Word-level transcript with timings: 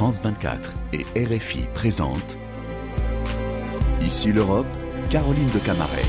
France 0.00 0.22
24 0.22 0.72
et 0.94 1.26
RFI 1.26 1.66
présentent 1.74 2.38
Ici 4.00 4.32
l'Europe, 4.32 4.66
Caroline 5.10 5.50
de 5.50 5.58
Camaret. 5.58 6.00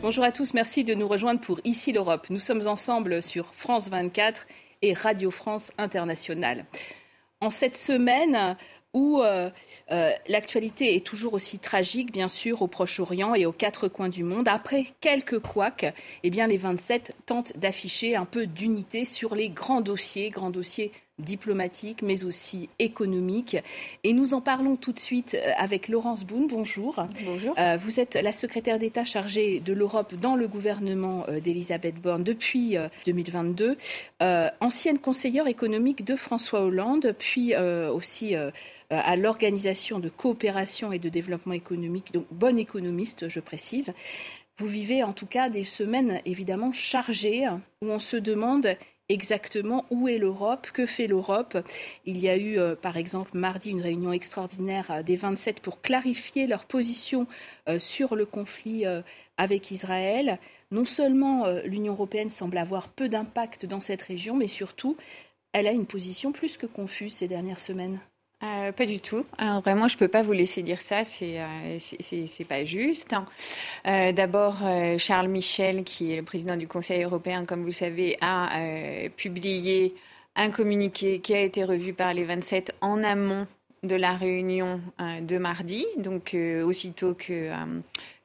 Bonjour 0.00 0.22
à 0.22 0.30
tous, 0.30 0.54
merci 0.54 0.84
de 0.84 0.94
nous 0.94 1.08
rejoindre 1.08 1.40
pour 1.40 1.58
Ici 1.64 1.92
l'Europe. 1.92 2.28
Nous 2.30 2.38
sommes 2.38 2.68
ensemble 2.68 3.20
sur 3.20 3.46
France 3.46 3.88
24 3.88 4.46
et 4.82 4.94
Radio 4.94 5.32
France 5.32 5.72
Internationale. 5.76 6.66
En 7.40 7.50
cette 7.50 7.76
semaine, 7.76 8.56
où 8.96 9.20
euh, 9.20 9.50
euh, 9.92 10.10
l'actualité 10.26 10.96
est 10.96 11.04
toujours 11.04 11.34
aussi 11.34 11.58
tragique, 11.58 12.12
bien 12.12 12.28
sûr, 12.28 12.62
au 12.62 12.66
Proche-Orient 12.66 13.34
et 13.34 13.44
aux 13.44 13.52
quatre 13.52 13.88
coins 13.88 14.08
du 14.08 14.24
monde. 14.24 14.48
Après 14.48 14.86
quelques 15.02 15.38
couacs, 15.38 15.92
eh 16.22 16.30
bien, 16.30 16.46
les 16.46 16.56
27 16.56 17.14
tentent 17.26 17.54
d'afficher 17.58 18.16
un 18.16 18.24
peu 18.24 18.46
d'unité 18.46 19.04
sur 19.04 19.34
les 19.34 19.50
grands 19.50 19.82
dossiers, 19.82 20.30
grands 20.30 20.48
dossiers 20.48 20.92
diplomatiques, 21.18 22.02
mais 22.02 22.24
aussi 22.24 22.68
économiques. 22.78 23.56
Et 24.04 24.12
nous 24.12 24.34
en 24.34 24.40
parlons 24.40 24.76
tout 24.76 24.92
de 24.92 24.98
suite 24.98 25.34
euh, 25.34 25.52
avec 25.56 25.88
Laurence 25.88 26.24
Boone. 26.24 26.46
Bonjour. 26.46 27.06
Bonjour. 27.24 27.54
vous 27.78 28.00
êtes 28.00 28.14
la 28.14 28.32
secrétaire 28.32 28.78
d'État 28.78 29.04
chargée 29.04 29.60
de 29.60 29.72
l'Europe 29.72 30.14
dans 30.14 30.36
le 30.36 30.48
gouvernement 30.48 31.26
d'Elisabeth 31.42 31.96
Borne 31.96 32.22
depuis 32.22 32.76
2022, 33.06 33.76
ancienne 34.60 34.98
conseillère 34.98 35.46
économique 35.46 36.04
de 36.04 36.16
François 36.16 36.62
Hollande, 36.62 37.14
puis 37.18 37.54
aussi 37.56 38.36
euh, 38.92 39.00
à 39.02 39.16
l'Organisation 39.16 39.98
de 39.98 40.08
coopération 40.08 40.92
et 40.92 41.00
de 41.00 41.08
développement 41.08 41.54
économique, 41.54 42.12
donc 42.12 42.26
bonne 42.30 42.56
économiste, 42.58 43.28
je 43.28 43.40
précise. 43.40 43.92
Vous 44.58 44.68
vivez 44.68 45.02
en 45.02 45.12
tout 45.12 45.26
cas 45.26 45.48
des 45.48 45.64
semaines 45.64 46.20
évidemment 46.24 46.70
chargées 46.70 47.48
où 47.82 47.90
on 47.90 47.98
se 47.98 48.16
demande 48.16 48.76
exactement 49.08 49.84
où 49.90 50.08
est 50.08 50.18
l'Europe, 50.18 50.68
que 50.72 50.86
fait 50.86 51.06
l'Europe. 51.06 51.58
Il 52.04 52.18
y 52.18 52.28
a 52.28 52.36
eu, 52.36 52.58
euh, 52.58 52.74
par 52.74 52.96
exemple, 52.96 53.36
mardi, 53.36 53.70
une 53.70 53.80
réunion 53.80 54.12
extraordinaire 54.12 54.90
euh, 54.90 55.02
des 55.02 55.16
27 55.16 55.60
pour 55.60 55.80
clarifier 55.80 56.46
leur 56.46 56.64
position 56.64 57.26
sur 57.78 58.14
le 58.14 58.26
conflit 58.26 58.84
avec 59.36 59.70
Israël. 59.70 60.38
Non 60.70 60.84
seulement 60.84 61.48
l'Union 61.64 61.94
européenne 61.94 62.30
semble 62.30 62.58
avoir 62.58 62.88
peu 62.88 63.08
d'impact 63.08 63.66
dans 63.66 63.80
cette 63.80 64.02
région, 64.02 64.36
mais 64.36 64.48
surtout, 64.48 64.96
elle 65.52 65.66
a 65.66 65.72
une 65.72 65.86
position 65.86 66.32
plus 66.32 66.56
que 66.56 66.66
confuse 66.66 67.14
ces 67.14 67.28
dernières 67.28 67.60
semaines. 67.60 67.98
Euh, 68.46 68.72
pas 68.72 68.86
du 68.86 69.00
tout. 69.00 69.24
vraiment, 69.64 69.88
je 69.88 69.96
peux 69.96 70.08
pas 70.08 70.22
vous 70.22 70.32
laisser 70.32 70.62
dire 70.62 70.80
ça. 70.80 71.04
C'est 71.04 71.40
euh, 71.40 71.78
c'est 71.80 72.44
pas 72.44 72.64
juste. 72.64 73.14
Euh, 73.86 74.12
D'abord, 74.12 74.58
euh, 74.62 74.98
Charles 74.98 75.28
Michel, 75.28 75.84
qui 75.84 76.12
est 76.12 76.16
le 76.16 76.22
président 76.22 76.56
du 76.56 76.68
Conseil 76.68 77.02
européen, 77.02 77.44
comme 77.44 77.60
vous 77.60 77.66
le 77.66 77.72
savez, 77.72 78.16
a 78.20 78.58
euh, 78.58 79.08
publié 79.16 79.94
un 80.36 80.50
communiqué 80.50 81.20
qui 81.20 81.34
a 81.34 81.40
été 81.40 81.64
revu 81.64 81.92
par 81.92 82.14
les 82.14 82.24
27 82.24 82.74
en 82.80 83.02
amont 83.02 83.46
de 83.82 83.96
la 83.96 84.14
réunion 84.14 84.80
de 84.98 85.38
mardi, 85.38 85.86
donc 85.96 86.36
aussitôt 86.64 87.14
que 87.14 87.50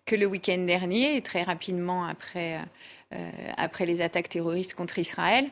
que 0.05 0.15
le 0.15 0.25
week-end 0.25 0.57
dernier, 0.65 1.15
et 1.15 1.21
très 1.21 1.43
rapidement 1.43 2.05
après 2.05 2.55
euh, 2.55 2.61
après 3.57 3.85
les 3.85 4.01
attaques 4.01 4.29
terroristes 4.29 4.73
contre 4.73 4.99
Israël. 4.99 5.49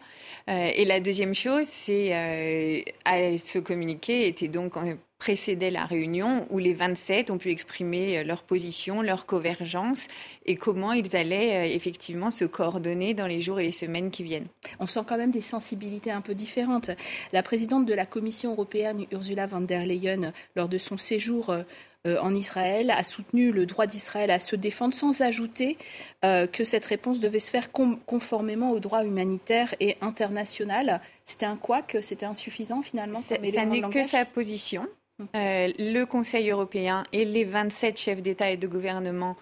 Euh, 0.49 0.71
et 0.75 0.85
la 0.85 0.99
deuxième 0.99 1.35
chose, 1.35 1.65
c'est 1.65 2.15
euh, 2.15 3.37
ce 3.37 3.59
communiqué 3.59 4.27
était 4.27 4.47
donc 4.47 4.73
précédait 5.19 5.69
la 5.69 5.85
réunion 5.85 6.47
où 6.49 6.59
les 6.59 6.73
27 6.73 7.29
ont 7.29 7.37
pu 7.37 7.51
exprimer 7.51 8.23
leur 8.23 8.43
position, 8.43 9.01
leur 9.01 9.25
convergence 9.25 10.07
et 10.45 10.55
comment 10.55 10.93
ils 10.93 11.15
allaient 11.15 11.75
effectivement 11.75 12.31
se 12.31 12.45
coordonner 12.45 13.13
dans 13.13 13.27
les 13.27 13.41
jours 13.41 13.59
et 13.59 13.63
les 13.63 13.73
semaines 13.73 14.11
qui 14.11 14.23
viennent. 14.23 14.47
On 14.79 14.87
sent 14.87 15.01
quand 15.05 15.17
même 15.17 15.31
des 15.31 15.41
sensibilités 15.41 16.11
un 16.11 16.21
peu 16.21 16.33
différentes. 16.33 16.89
La 17.33 17.43
présidente 17.43 17.85
de 17.85 17.93
la 17.93 18.05
Commission 18.05 18.51
européenne, 18.51 19.05
Ursula 19.11 19.45
von 19.45 19.61
der 19.61 19.85
Leyen, 19.85 20.31
lors 20.55 20.69
de 20.69 20.77
son 20.77 20.95
séjour 20.95 21.49
euh, 21.49 21.63
en 22.05 22.33
Israël, 22.33 22.91
a 22.91 23.03
soutenu 23.03 23.51
le 23.51 23.65
droit 23.65 23.85
d'Israël 23.85 24.31
à 24.31 24.39
se 24.39 24.55
défendre, 24.55 24.93
sans 24.93 25.21
ajouter 25.21 25.77
euh, 26.23 26.47
que 26.47 26.63
cette 26.63 26.85
réponse 26.85 27.19
devait 27.19 27.39
se 27.39 27.51
faire 27.51 27.71
conformément 27.71 28.71
au 28.71 28.79
droit 28.79 29.03
humanitaire 29.03 29.75
et 29.79 29.97
international. 30.01 31.01
C'était 31.25 31.45
un 31.45 31.59
que 31.87 32.01
c'était 32.01 32.25
insuffisant 32.25 32.81
finalement 32.81 33.19
Ça 33.19 33.37
n'est 33.37 33.81
que 33.89 34.03
sa 34.03 34.25
position. 34.25 34.87
Hum. 35.19 35.27
Euh, 35.35 35.71
le 35.77 36.05
Conseil 36.05 36.49
européen 36.49 37.03
et 37.11 37.25
les 37.25 37.43
27 37.43 37.99
chefs 37.99 38.21
d'État 38.21 38.49
et 38.49 38.57
de 38.57 38.67
gouvernement 38.67 39.35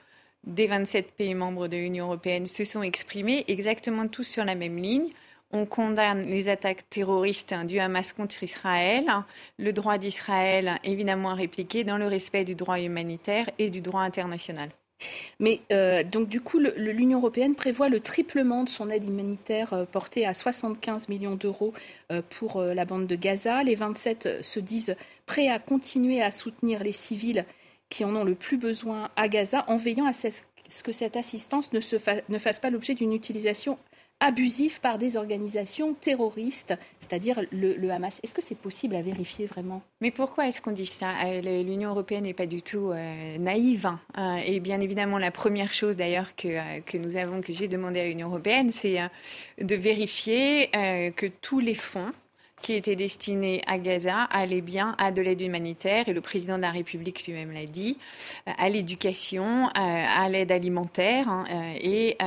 des 0.44 0.66
27 0.66 1.12
pays 1.12 1.36
membres 1.36 1.68
de 1.68 1.78
l'Union 1.78 2.06
européenne 2.06 2.48
se 2.48 2.64
sont 2.64 2.82
exprimés 2.82 3.46
exactement 3.48 4.08
tous 4.08 4.24
sur 4.24 4.46
la 4.46 4.56
même 4.56 4.78
ligne. 4.78 5.10
On 5.52 5.66
condamne 5.66 6.24
les 6.24 6.50
attaques 6.50 6.90
terroristes 6.90 7.54
du 7.66 7.80
Hamas 7.80 8.12
contre 8.12 8.44
Israël, 8.44 9.06
le 9.58 9.72
droit 9.72 9.98
d'Israël 9.98 10.80
évidemment 10.84 11.32
à 11.32 11.36
répliquer 11.36 11.84
dans 11.86 11.98
le 11.98 12.08
respect 12.08 12.44
du 12.44 12.56
droit 12.56 12.80
humanitaire 12.80 13.50
et 13.58 13.70
du 13.70 13.80
droit 13.80 14.02
international. 14.02 14.70
Mais 15.40 15.62
euh, 15.72 16.04
donc 16.04 16.28
du 16.28 16.42
coup, 16.42 16.60
l'Union 16.60 17.20
européenne 17.20 17.56
prévoit 17.56 17.90
le 17.90 18.00
triplement 18.00 18.64
de 18.64 18.70
son 18.70 18.90
aide 18.90 19.06
humanitaire 19.06 19.74
euh, 19.74 19.86
portée 19.86 20.26
à 20.26 20.34
75 20.34 21.10
millions 21.10 21.36
d'euros 21.36 21.74
euh, 22.12 22.22
pour 22.30 22.62
la 22.62 22.86
bande 22.86 23.08
de 23.08 23.16
Gaza. 23.16 23.64
Les 23.64 23.76
27 23.76 24.44
se 24.44 24.60
disent 24.60 24.96
prêts 25.26 25.50
à 25.50 25.60
continuer 25.60 26.22
à 26.22 26.32
soutenir 26.32 26.84
les 26.84 26.92
civils 26.92 27.46
qui 27.90 28.04
en 28.04 28.16
ont 28.16 28.24
le 28.24 28.36
plus 28.36 28.58
besoin 28.58 29.10
à 29.16 29.28
Gaza 29.28 29.64
en 29.68 29.78
veillant 29.78 30.08
à 30.08 30.14
ce 30.14 30.84
que 30.84 30.92
cette 30.92 31.16
assistance 31.16 31.72
ne, 31.72 31.80
se 31.80 31.96
ne 32.28 32.38
fasse 32.38 32.60
pas 32.60 32.70
l'objet 32.70 32.96
d'une 32.96 33.14
utilisation 33.14 33.78
abusif 34.20 34.80
par 34.80 34.98
des 34.98 35.16
organisations 35.16 35.94
terroristes, 35.94 36.74
c'est-à-dire 37.00 37.40
le, 37.52 37.90
Hamas. 37.90 38.20
Est-ce 38.24 38.34
que 38.34 38.42
c'est 38.42 38.58
possible 38.58 38.96
à 38.96 39.02
vérifier 39.02 39.46
vraiment? 39.46 39.82
Mais 40.02 40.12
pourquoi 40.12 40.48
est-ce 40.48 40.62
qu'on 40.62 40.72
dit 40.72 40.86
ça? 40.86 41.12
Euh, 41.26 41.64
L'Union 41.64 41.92
européenne 41.92 42.24
n'est 42.24 42.34
pas 42.34 42.46
du 42.46 42.62
tout 42.62 42.92
euh, 42.92 43.38
naïve. 43.38 43.86
Hein. 43.86 44.00
Euh, 44.18 44.42
et 44.46 44.60
bien 44.60 44.82
évidemment, 44.82 45.18
la 45.18 45.32
première 45.32 45.74
chose 45.74 45.96
d'ailleurs 45.96 46.36
que, 46.36 46.80
que 46.82 46.98
nous 46.98 47.16
avons, 47.16 47.42
que 47.42 47.54
j'ai 47.54 47.68
demandé 47.68 48.00
à 48.00 48.06
l'Union 48.06 48.30
européenne, 48.30 48.72
c'est 48.72 49.00
de 49.62 49.76
vérifier 49.76 50.70
que 51.16 51.28
tous 51.28 51.60
les 51.60 51.76
fonds 51.76 52.12
qui 52.62 52.74
étaient 52.74 52.96
destinés 52.96 53.62
à 53.68 53.78
Gaza 53.78 54.24
allaient 54.24 54.62
bien 54.62 54.96
à 54.98 55.12
de 55.12 55.22
l'aide 55.22 55.42
humanitaire, 55.42 56.10
et 56.10 56.14
le 56.14 56.22
président 56.22 56.58
de 56.58 56.64
la 56.64 56.72
République 56.72 57.26
lui-même 57.26 57.52
l'a 57.52 57.66
dit, 57.66 57.98
à 58.46 58.70
l'éducation, 58.70 59.70
à 59.76 60.28
l'aide 60.30 60.52
alimentaire 60.52 61.30
hein, 61.30 61.46
et 61.80 62.18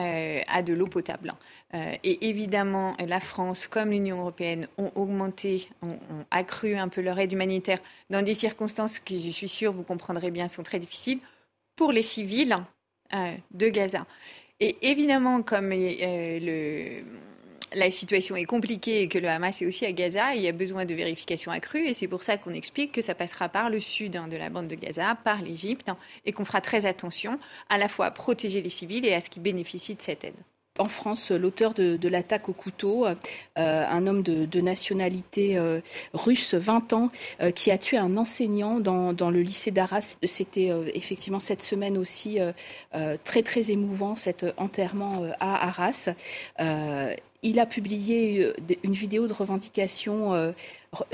à 0.48 0.62
de 0.62 0.72
l'eau 0.72 0.86
potable. 0.86 1.34
Euh, 1.74 1.94
et 2.02 2.28
évidemment, 2.28 2.96
la 2.98 3.20
France 3.20 3.68
comme 3.68 3.90
l'Union 3.90 4.20
européenne 4.20 4.66
ont 4.76 4.90
augmenté, 4.96 5.68
ont, 5.82 5.98
accru 6.30 6.76
un 6.76 6.88
peu 6.88 7.00
leur 7.00 7.18
aide 7.18 7.32
humanitaire 7.32 7.78
dans 8.10 8.22
des 8.22 8.34
circonstances 8.34 8.98
qui, 8.98 9.22
je 9.24 9.30
suis 9.30 9.48
sûre, 9.48 9.72
vous 9.72 9.84
comprendrez 9.84 10.32
bien, 10.32 10.48
sont 10.48 10.64
très 10.64 10.80
difficiles 10.80 11.20
pour 11.76 11.92
les 11.92 12.02
civils 12.02 12.56
euh, 13.14 13.34
de 13.52 13.68
Gaza. 13.68 14.04
Et 14.58 14.76
évidemment, 14.82 15.42
comme 15.42 15.70
euh, 15.72 17.02
la 17.72 17.90
situation 17.90 18.36
est 18.36 18.44
compliquée 18.44 19.02
et 19.02 19.08
que 19.08 19.18
le 19.18 19.28
Hamas 19.28 19.62
est 19.62 19.66
aussi 19.66 19.86
à 19.86 19.92
Gaza, 19.92 20.34
il 20.34 20.42
y 20.42 20.48
a 20.48 20.52
besoin 20.52 20.84
de 20.84 20.94
vérifications 20.94 21.52
accrues 21.52 21.86
et 21.86 21.94
c'est 21.94 22.08
pour 22.08 22.22
ça 22.22 22.36
qu'on 22.36 22.52
explique 22.52 22.92
que 22.92 23.02
ça 23.02 23.14
passera 23.14 23.48
par 23.48 23.70
le 23.70 23.80
sud 23.80 24.16
hein, 24.16 24.28
de 24.28 24.36
la 24.36 24.48
bande 24.48 24.68
de 24.68 24.74
Gaza, 24.74 25.16
par 25.24 25.42
l'Égypte, 25.42 25.88
hein, 25.88 25.96
et 26.24 26.32
qu'on 26.32 26.44
fera 26.44 26.60
très 26.60 26.86
attention 26.86 27.38
à 27.68 27.78
la 27.78 27.88
fois 27.88 28.06
à 28.06 28.10
protéger 28.10 28.60
les 28.60 28.68
civils 28.68 29.04
et 29.06 29.14
à 29.14 29.20
ce 29.20 29.30
qu'ils 29.30 29.42
bénéficient 29.42 29.94
de 29.94 30.02
cette 30.02 30.24
aide 30.24 30.34
en 30.80 30.88
France 30.88 31.30
l'auteur 31.30 31.74
de, 31.74 32.08
l'attaque 32.08 32.48
au 32.48 32.52
couteau, 32.52 33.06
euh, 33.06 33.14
un 33.56 34.06
homme 34.06 34.22
de, 34.22 34.60
nationalité 34.60 35.56
euh, 35.56 35.80
russe, 36.14 36.54
20 36.54 36.92
ans, 36.92 37.10
euh, 37.40 37.50
qui 37.50 37.70
a 37.70 37.78
tué 37.78 37.98
un 37.98 38.16
enseignant 38.16 38.80
dans, 38.80 39.30
le 39.30 39.42
lycée 39.42 39.70
d'Arras. 39.70 40.16
C'était 40.24 40.70
effectivement 40.94 41.40
cette 41.40 41.62
semaine 41.62 41.98
aussi 41.98 42.38
très 43.24 43.42
très 43.42 43.70
émouvant, 43.70 44.16
cet 44.16 44.46
enterrement 44.56 45.24
à 45.38 45.68
Arras. 45.68 46.10
Il 47.42 47.58
a 47.58 47.66
publié 47.66 48.52
une 48.82 48.92
vidéo 48.92 49.26
de 49.26 49.32
revendication, 49.32 50.54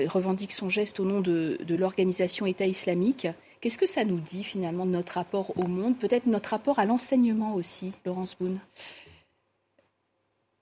revendique 0.07 0.53
son 0.53 0.69
geste 0.71 1.01
au 1.01 1.05
nom 1.05 1.21
de, 1.21 1.59
de 1.63 1.75
l'organisation 1.75 2.47
État 2.47 2.67
islamique. 2.67 3.29
Qu'est-ce 3.61 3.79
que 3.79 3.87
ça 3.87 4.05
nous 4.05 4.19
dit 4.19 4.45
finalement 4.45 4.87
de 4.87 4.91
notre 4.91 5.15
rapport 5.15 5.57
au 5.59 5.67
monde, 5.67 5.97
peut-être 5.97 6.27
notre 6.27 6.51
rapport 6.51 6.79
à 6.79 6.85
l'enseignement 6.85 7.55
aussi, 7.55 7.93
Laurence 8.05 8.37
Boone? 8.39 8.59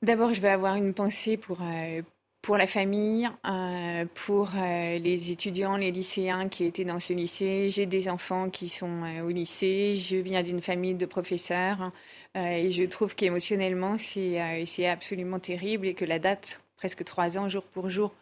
D'abord, 0.03 0.35
je 0.35 0.41
vais 0.41 0.51
avoir 0.51 0.77
une 0.77 0.93
pensée 0.93 1.37
pour, 1.37 1.59
euh, 1.63 2.03
pour 2.45 2.59
la 2.59 2.67
famille, 2.67 3.27
euh, 3.47 4.05
pour 4.27 4.51
euh, 4.55 4.99
les 4.99 5.31
étudiants, 5.33 5.79
les 5.79 5.91
lycéens 5.91 6.51
qui 6.51 6.67
étaient 6.67 6.85
dans 6.85 7.01
ce 7.01 7.15
lycée. 7.15 7.71
J'ai 7.71 7.87
des 7.87 8.07
enfants 8.07 8.51
qui 8.51 8.69
sont 8.69 9.01
au 9.25 9.31
lycée. 9.31 9.95
Je 9.95 10.19
viens 10.19 10.43
d'une 10.43 10.61
famille 10.61 10.95
de 10.95 11.07
professeurs. 11.07 11.91
et 12.35 12.71
je 12.71 12.83
trouve 12.85 13.15
qu'émotionnellement, 13.15 13.97
c'est 13.97 14.87
absolument 14.87 15.39
terrible 15.39 15.87
et 15.87 15.95
que 15.95 16.05
la 16.05 16.19
date, 16.19 16.61
presque 16.77 17.03
trois 17.05 17.39
ans, 17.39 17.49
jour 17.49 17.63
pour 17.63 17.89
jour, 17.89 18.13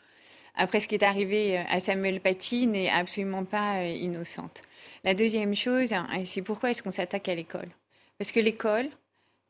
après 0.54 0.78
ce 0.78 0.86
qui 0.86 0.94
est 0.94 1.02
arrivé 1.02 1.58
à 1.58 1.80
Samuel 1.80 2.20
Paty, 2.20 2.68
n'est 2.68 2.90
absolument 2.90 3.44
pas 3.44 3.84
innocente. 3.84 4.62
La 5.02 5.14
deuxième 5.14 5.56
chose, 5.56 5.94
c'est 6.26 6.42
pourquoi 6.42 6.70
est-ce 6.70 6.82
qu'on 6.82 6.92
s'attaque 6.92 7.28
à 7.28 7.34
l'école? 7.34 7.70
Parce 8.18 8.30
que 8.30 8.40
l'école, 8.40 8.88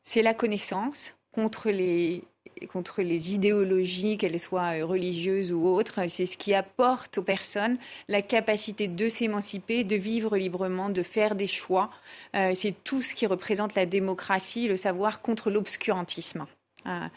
c'est 0.03 0.23
la 0.23 0.33
connaissance 0.33 1.15
contre 1.31 1.69
les, 1.69 2.23
contre 2.67 3.01
les 3.01 3.33
idéologies, 3.33 4.17
qu'elles 4.17 4.39
soient 4.39 4.79
euh, 4.79 4.85
religieuses 4.85 5.51
ou 5.51 5.67
autres. 5.67 6.07
C'est 6.07 6.25
ce 6.25 6.37
qui 6.37 6.53
apporte 6.53 7.17
aux 7.17 7.23
personnes 7.23 7.77
la 8.07 8.21
capacité 8.21 8.87
de 8.87 9.09
s'émanciper, 9.09 9.83
de 9.83 9.95
vivre 9.95 10.37
librement, 10.37 10.89
de 10.89 11.03
faire 11.03 11.35
des 11.35 11.47
choix. 11.47 11.89
Euh, 12.35 12.51
c'est 12.55 12.75
tout 12.83 13.01
ce 13.01 13.15
qui 13.15 13.25
représente 13.25 13.75
la 13.75 13.85
démocratie, 13.85 14.67
le 14.67 14.77
savoir 14.77 15.21
contre 15.21 15.49
l'obscurantisme. 15.49 16.45
Euh, 16.85 17.07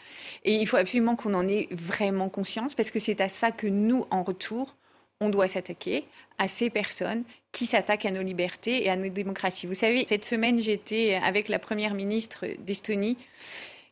et 0.45 0.55
il 0.55 0.67
faut 0.67 0.77
absolument 0.77 1.15
qu'on 1.15 1.33
en 1.33 1.47
ait 1.47 1.67
vraiment 1.71 2.29
conscience 2.29 2.75
parce 2.75 2.91
que 2.91 2.99
c'est 2.99 3.21
à 3.21 3.29
ça 3.29 3.51
que 3.51 3.67
nous, 3.67 4.05
en 4.11 4.23
retour, 4.23 4.75
on 5.19 5.29
doit 5.29 5.47
s'attaquer 5.47 6.05
à 6.37 6.47
ces 6.47 6.69
personnes 6.69 7.23
qui 7.51 7.65
s'attaquent 7.65 8.05
à 8.05 8.11
nos 8.11 8.21
libertés 8.21 8.85
et 8.85 8.89
à 8.89 8.95
nos 8.95 9.09
démocraties. 9.09 9.65
Vous 9.65 9.73
savez, 9.73 10.05
cette 10.07 10.25
semaine, 10.25 10.59
j'étais 10.59 11.15
avec 11.15 11.49
la 11.49 11.59
première 11.59 11.93
ministre 11.93 12.45
d'Estonie, 12.59 13.17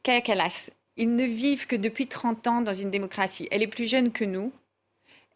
Kaya 0.03 0.21
Kallas. 0.21 0.69
Ils 0.97 1.15
ne 1.15 1.25
vivent 1.25 1.67
que 1.67 1.75
depuis 1.75 2.07
30 2.07 2.47
ans 2.47 2.61
dans 2.61 2.73
une 2.73 2.91
démocratie. 2.91 3.47
Elle 3.51 3.63
est 3.63 3.67
plus 3.67 3.89
jeune 3.89 4.11
que 4.11 4.25
nous. 4.25 4.51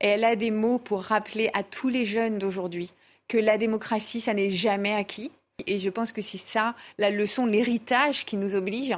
Et 0.02 0.08
elle 0.08 0.24
a 0.24 0.36
des 0.36 0.52
mots 0.52 0.78
pour 0.78 1.02
rappeler 1.02 1.50
à 1.54 1.64
tous 1.64 1.90
les 1.90 2.06
jeunes 2.06 2.38
d'aujourd'hui 2.38 2.94
que 3.28 3.38
la 3.38 3.58
démocratie, 3.58 4.22
ça 4.22 4.34
n'est 4.34 4.50
jamais 4.50 4.94
acquis. 4.94 5.32
Et 5.68 5.78
je 5.78 5.90
pense 5.90 6.12
que 6.12 6.22
c'est 6.22 6.38
ça 6.38 6.76
la 6.98 7.10
leçon, 7.10 7.46
l'héritage 7.46 8.26
qui 8.26 8.38
nous 8.38 8.56
oblige 8.56 8.98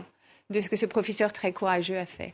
de 0.51 0.61
ce 0.61 0.69
que 0.69 0.75
ce 0.75 0.85
professeur 0.85 1.33
très 1.33 1.53
courageux 1.53 1.97
a 1.97 2.05
fait. 2.05 2.33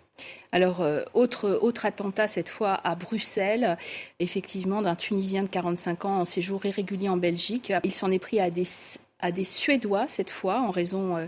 Alors, 0.51 0.81
euh, 0.81 1.03
autre, 1.13 1.59
autre 1.61 1.85
attentat, 1.85 2.27
cette 2.27 2.49
fois 2.49 2.73
à 2.83 2.95
Bruxelles, 2.95 3.77
effectivement, 4.19 4.81
d'un 4.81 4.95
Tunisien 4.95 5.43
de 5.43 5.47
45 5.47 6.05
ans 6.05 6.19
en 6.19 6.25
séjour 6.25 6.65
irrégulier 6.65 7.09
en 7.09 7.17
Belgique. 7.17 7.71
Il 7.83 7.93
s'en 7.93 8.11
est 8.11 8.19
pris 8.19 8.39
à 8.39 8.49
des, 8.49 8.65
à 9.19 9.31
des 9.31 9.45
Suédois, 9.45 10.07
cette 10.07 10.31
fois, 10.31 10.61
en 10.61 10.71
raison 10.71 11.15
euh, 11.15 11.25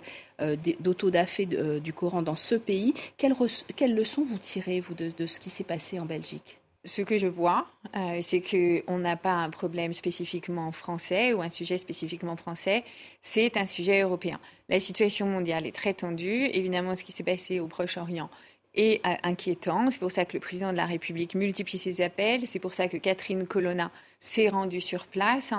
d'autodafé 0.79 1.45
du 1.45 1.93
Coran 1.93 2.21
dans 2.21 2.35
ce 2.35 2.55
pays. 2.55 2.93
Quelle, 3.17 3.35
quelle 3.75 3.95
leçon 3.95 4.23
vous 4.23 4.37
tirez, 4.37 4.79
vous, 4.79 4.93
de, 4.93 5.27
ce 5.27 5.39
qui 5.39 5.49
s'est 5.49 5.63
passé 5.63 5.99
en 5.99 6.05
Belgique? 6.05 6.59
Ce 6.85 7.01
que 7.01 7.17
je 7.17 7.27
vois, 7.27 7.67
euh, 7.97 8.19
c'est 8.21 8.39
qu'on 8.41 8.99
n'a 8.99 9.17
pas 9.17 9.33
un 9.33 9.49
problème 9.49 9.91
spécifiquement 9.91 10.71
français 10.71 11.33
ou 11.33 11.41
un 11.41 11.49
sujet 11.49 11.77
spécifiquement 11.77 12.37
français, 12.37 12.85
c'est 13.21 13.57
un 13.57 13.65
sujet 13.65 14.01
européen. 14.01 14.39
La 14.69 14.79
situation 14.79 15.25
mondiale 15.27 15.67
est 15.67 15.75
très 15.75 15.93
tendue. 15.93 16.45
Évidemment, 16.53 16.95
ce 16.95 17.03
qui 17.03 17.11
s'est 17.11 17.23
passé 17.23 17.59
au 17.59 17.67
Proche-Orient 17.67 18.29
est 18.75 19.05
euh, 19.05 19.13
inquiétant. 19.23 19.91
C'est 19.91 19.99
pour 19.99 20.11
ça 20.11 20.23
que 20.23 20.33
le 20.33 20.39
président 20.39 20.71
de 20.71 20.77
la 20.77 20.85
République 20.85 21.35
multiplie 21.35 21.77
ses 21.77 21.99
appels. 21.99 22.47
C'est 22.47 22.59
pour 22.59 22.73
ça 22.73 22.87
que 22.87 22.95
Catherine 22.95 23.45
Colonna 23.45 23.91
s'est 24.21 24.47
rendue 24.47 24.81
sur 24.81 25.05
place. 25.05 25.53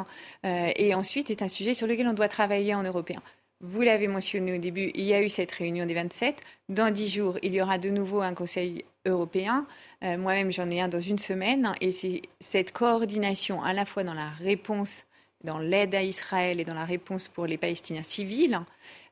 Euh, 0.47 0.73
et 0.75 0.95
ensuite, 0.95 1.29
c'est 1.29 1.43
un 1.43 1.49
sujet 1.49 1.75
sur 1.75 1.87
lequel 1.87 2.09
on 2.09 2.15
doit 2.15 2.29
travailler 2.29 2.75
en 2.75 2.83
européen. 2.83 3.21
Vous 3.63 3.83
l'avez 3.83 4.09
mentionné 4.09 4.55
au 4.55 4.59
début, 4.59 4.91
il 4.95 5.05
y 5.05 5.13
a 5.13 5.23
eu 5.23 5.29
cette 5.29 5.53
réunion 5.53 5.85
des 5.85 5.93
27. 5.93 6.41
Dans 6.71 6.91
dix 6.91 7.09
jours, 7.09 7.39
il 7.43 7.53
y 7.53 7.61
aura 7.61 7.77
de 7.77 7.91
nouveau 7.91 8.23
un 8.23 8.33
Conseil 8.33 8.87
européen. 9.05 9.67
Euh, 10.03 10.17
moi-même, 10.17 10.51
j'en 10.51 10.71
ai 10.71 10.81
un 10.81 10.89
dans 10.89 11.01
une 11.01 11.19
semaine. 11.19 11.75
Et 11.83 11.93
c'est 11.93 12.23
cette 12.41 12.73
coordination 12.73 13.63
à 13.63 13.75
la 13.75 13.85
fois 13.85 14.03
dans 14.03 14.15
la 14.15 14.31
réponse, 14.31 15.05
dans 15.45 15.59
l'aide 15.59 15.95
à 15.95 16.03
Israël 16.03 16.59
et 16.59 16.65
dans 16.65 16.75
la 16.75 16.87
réponse 16.87 17.29
pour 17.29 17.45
les 17.45 17.59
Palestiniens 17.59 18.03
civils, 18.03 18.59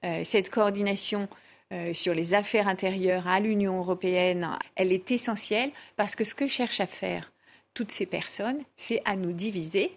euh, 0.05 0.25
cette 0.25 0.49
coordination 0.49 1.29
euh, 1.71 1.93
sur 1.93 2.15
les 2.15 2.33
affaires 2.33 2.69
intérieures 2.69 3.29
à 3.29 3.41
l'Union 3.41 3.79
européenne, 3.79 4.49
elle 4.77 4.93
est 4.93 5.11
essentielle 5.11 5.73
parce 5.97 6.15
que 6.15 6.25
ce 6.25 6.35
que 6.35 6.47
cherchent 6.47 6.81
à 6.81 6.87
faire 6.87 7.31
toutes 7.75 7.91
ces 7.91 8.07
personnes, 8.07 8.63
c'est 8.77 9.03
à 9.05 9.15
nous 9.15 9.33
diviser 9.33 9.93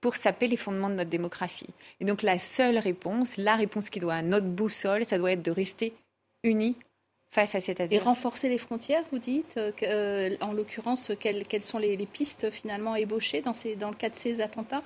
pour 0.00 0.16
saper 0.16 0.46
les 0.46 0.56
fondements 0.56 0.88
de 0.88 0.94
notre 0.94 1.10
démocratie. 1.10 1.68
Et 2.00 2.04
donc 2.04 2.22
la 2.22 2.38
seule 2.38 2.78
réponse, 2.78 3.36
la 3.36 3.56
réponse 3.56 3.90
qui 3.90 4.00
doit 4.00 4.14
à 4.14 4.22
notre 4.22 4.46
boussole, 4.46 5.04
ça 5.04 5.18
doit 5.18 5.32
être 5.32 5.42
de 5.42 5.50
rester 5.50 5.92
unis 6.42 6.76
face 7.30 7.54
à 7.54 7.60
cette 7.60 7.80
adversaire. 7.80 8.06
Et 8.06 8.08
renforcer 8.08 8.48
les 8.48 8.58
frontières, 8.58 9.04
vous 9.12 9.18
dites 9.18 9.56
euh, 9.56 9.72
euh, 9.82 10.36
En 10.40 10.52
l'occurrence, 10.52 11.12
quelles, 11.20 11.44
sont 11.62 11.78
les, 11.78 11.96
pistes 12.06 12.50
finalement 12.50 12.96
ébauchées 12.96 13.42
dans, 13.42 13.54
ces, 13.54 13.76
dans 13.76 13.90
le 13.90 13.96
cas 13.96 14.08
de 14.08 14.16
ces 14.16 14.40
attentats? 14.40 14.82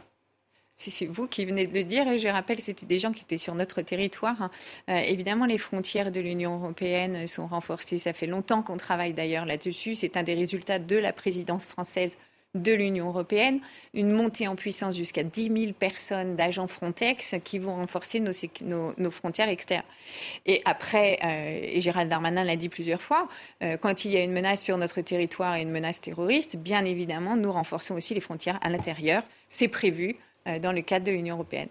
C'est 0.76 1.06
vous 1.06 1.28
qui 1.28 1.44
venez 1.44 1.69
de 1.69 1.72
le 1.72 1.84
dire, 1.84 2.08
et 2.08 2.19
je 2.19 2.26
rappelle, 2.26 2.61
c'était 2.61 2.84
des 2.84 2.99
gens 2.99 3.12
qui 3.12 3.22
étaient 3.22 3.38
sur 3.38 3.55
notre 3.55 3.81
territoire. 3.82 4.43
Hein. 4.43 4.50
Euh, 4.88 4.99
évidemment, 4.99 5.46
les 5.46 5.56
frontières 5.56 6.11
de 6.11 6.20
l'Union 6.20 6.56
européenne 6.56 7.28
sont 7.28 7.46
renforcées. 7.46 7.99
Ça 7.99 8.12
fait 8.12 8.26
longtemps 8.26 8.61
qu'on 8.62 8.76
travaille 8.76 9.12
d'ailleurs 9.12 9.46
là-dessus. 9.46 9.94
C'est 9.94 10.16
un 10.16 10.25
des 10.25 10.34
résultats 10.34 10.81
de 10.81 10.96
la 10.96 11.12
présidence 11.12 11.64
française 11.64 12.19
de 12.55 12.73
l'Union 12.73 13.09
européenne, 13.09 13.61
une 13.95 14.12
montée 14.12 14.47
en 14.49 14.55
puissance 14.55 14.97
jusqu'à 14.97 15.23
10 15.23 15.51
000 15.61 15.73
personnes 15.73 16.37
d'agents 16.37 16.67
Frontex 16.67 17.35
qui 17.45 17.59
vont 17.59 17.77
renforcer 17.77 18.21
nos, 18.21 19.11
frontières 19.11 19.49
externes. 19.49 19.85
Et 20.47 20.62
après, 20.65 21.19
euh, 21.25 21.59
et 21.62 21.81
Gérald 21.81 22.09
Darmanin 22.09 22.45
l'a 22.45 22.56
dit 22.56 22.69
plusieurs 22.69 23.03
fois, 23.03 23.29
euh, 23.62 23.77
quand 23.77 24.05
il 24.05 24.12
y 24.12 24.17
a 24.17 24.23
une 24.23 24.33
menace 24.33 24.62
sur 24.62 24.77
notre 24.79 25.01
territoire 25.01 25.56
et 25.56 25.62
une 25.62 25.71
menace 25.71 26.01
terroriste, 26.01 26.56
bien 26.56 26.85
évidemment, 26.85 27.37
nous 27.37 27.51
renforçons 27.51 27.95
aussi 27.95 28.15
les 28.15 28.21
frontières 28.21 28.59
à 28.62 28.71
l'intérieur. 28.71 29.25
C'est 29.49 29.69
prévu. 29.69 30.17
Euh, 30.46 30.58
dans 30.58 30.73
le 30.73 30.82
cadre 30.82 31.06
de 31.06 31.11
l'Union 31.11 31.37
européenne. 31.37 31.70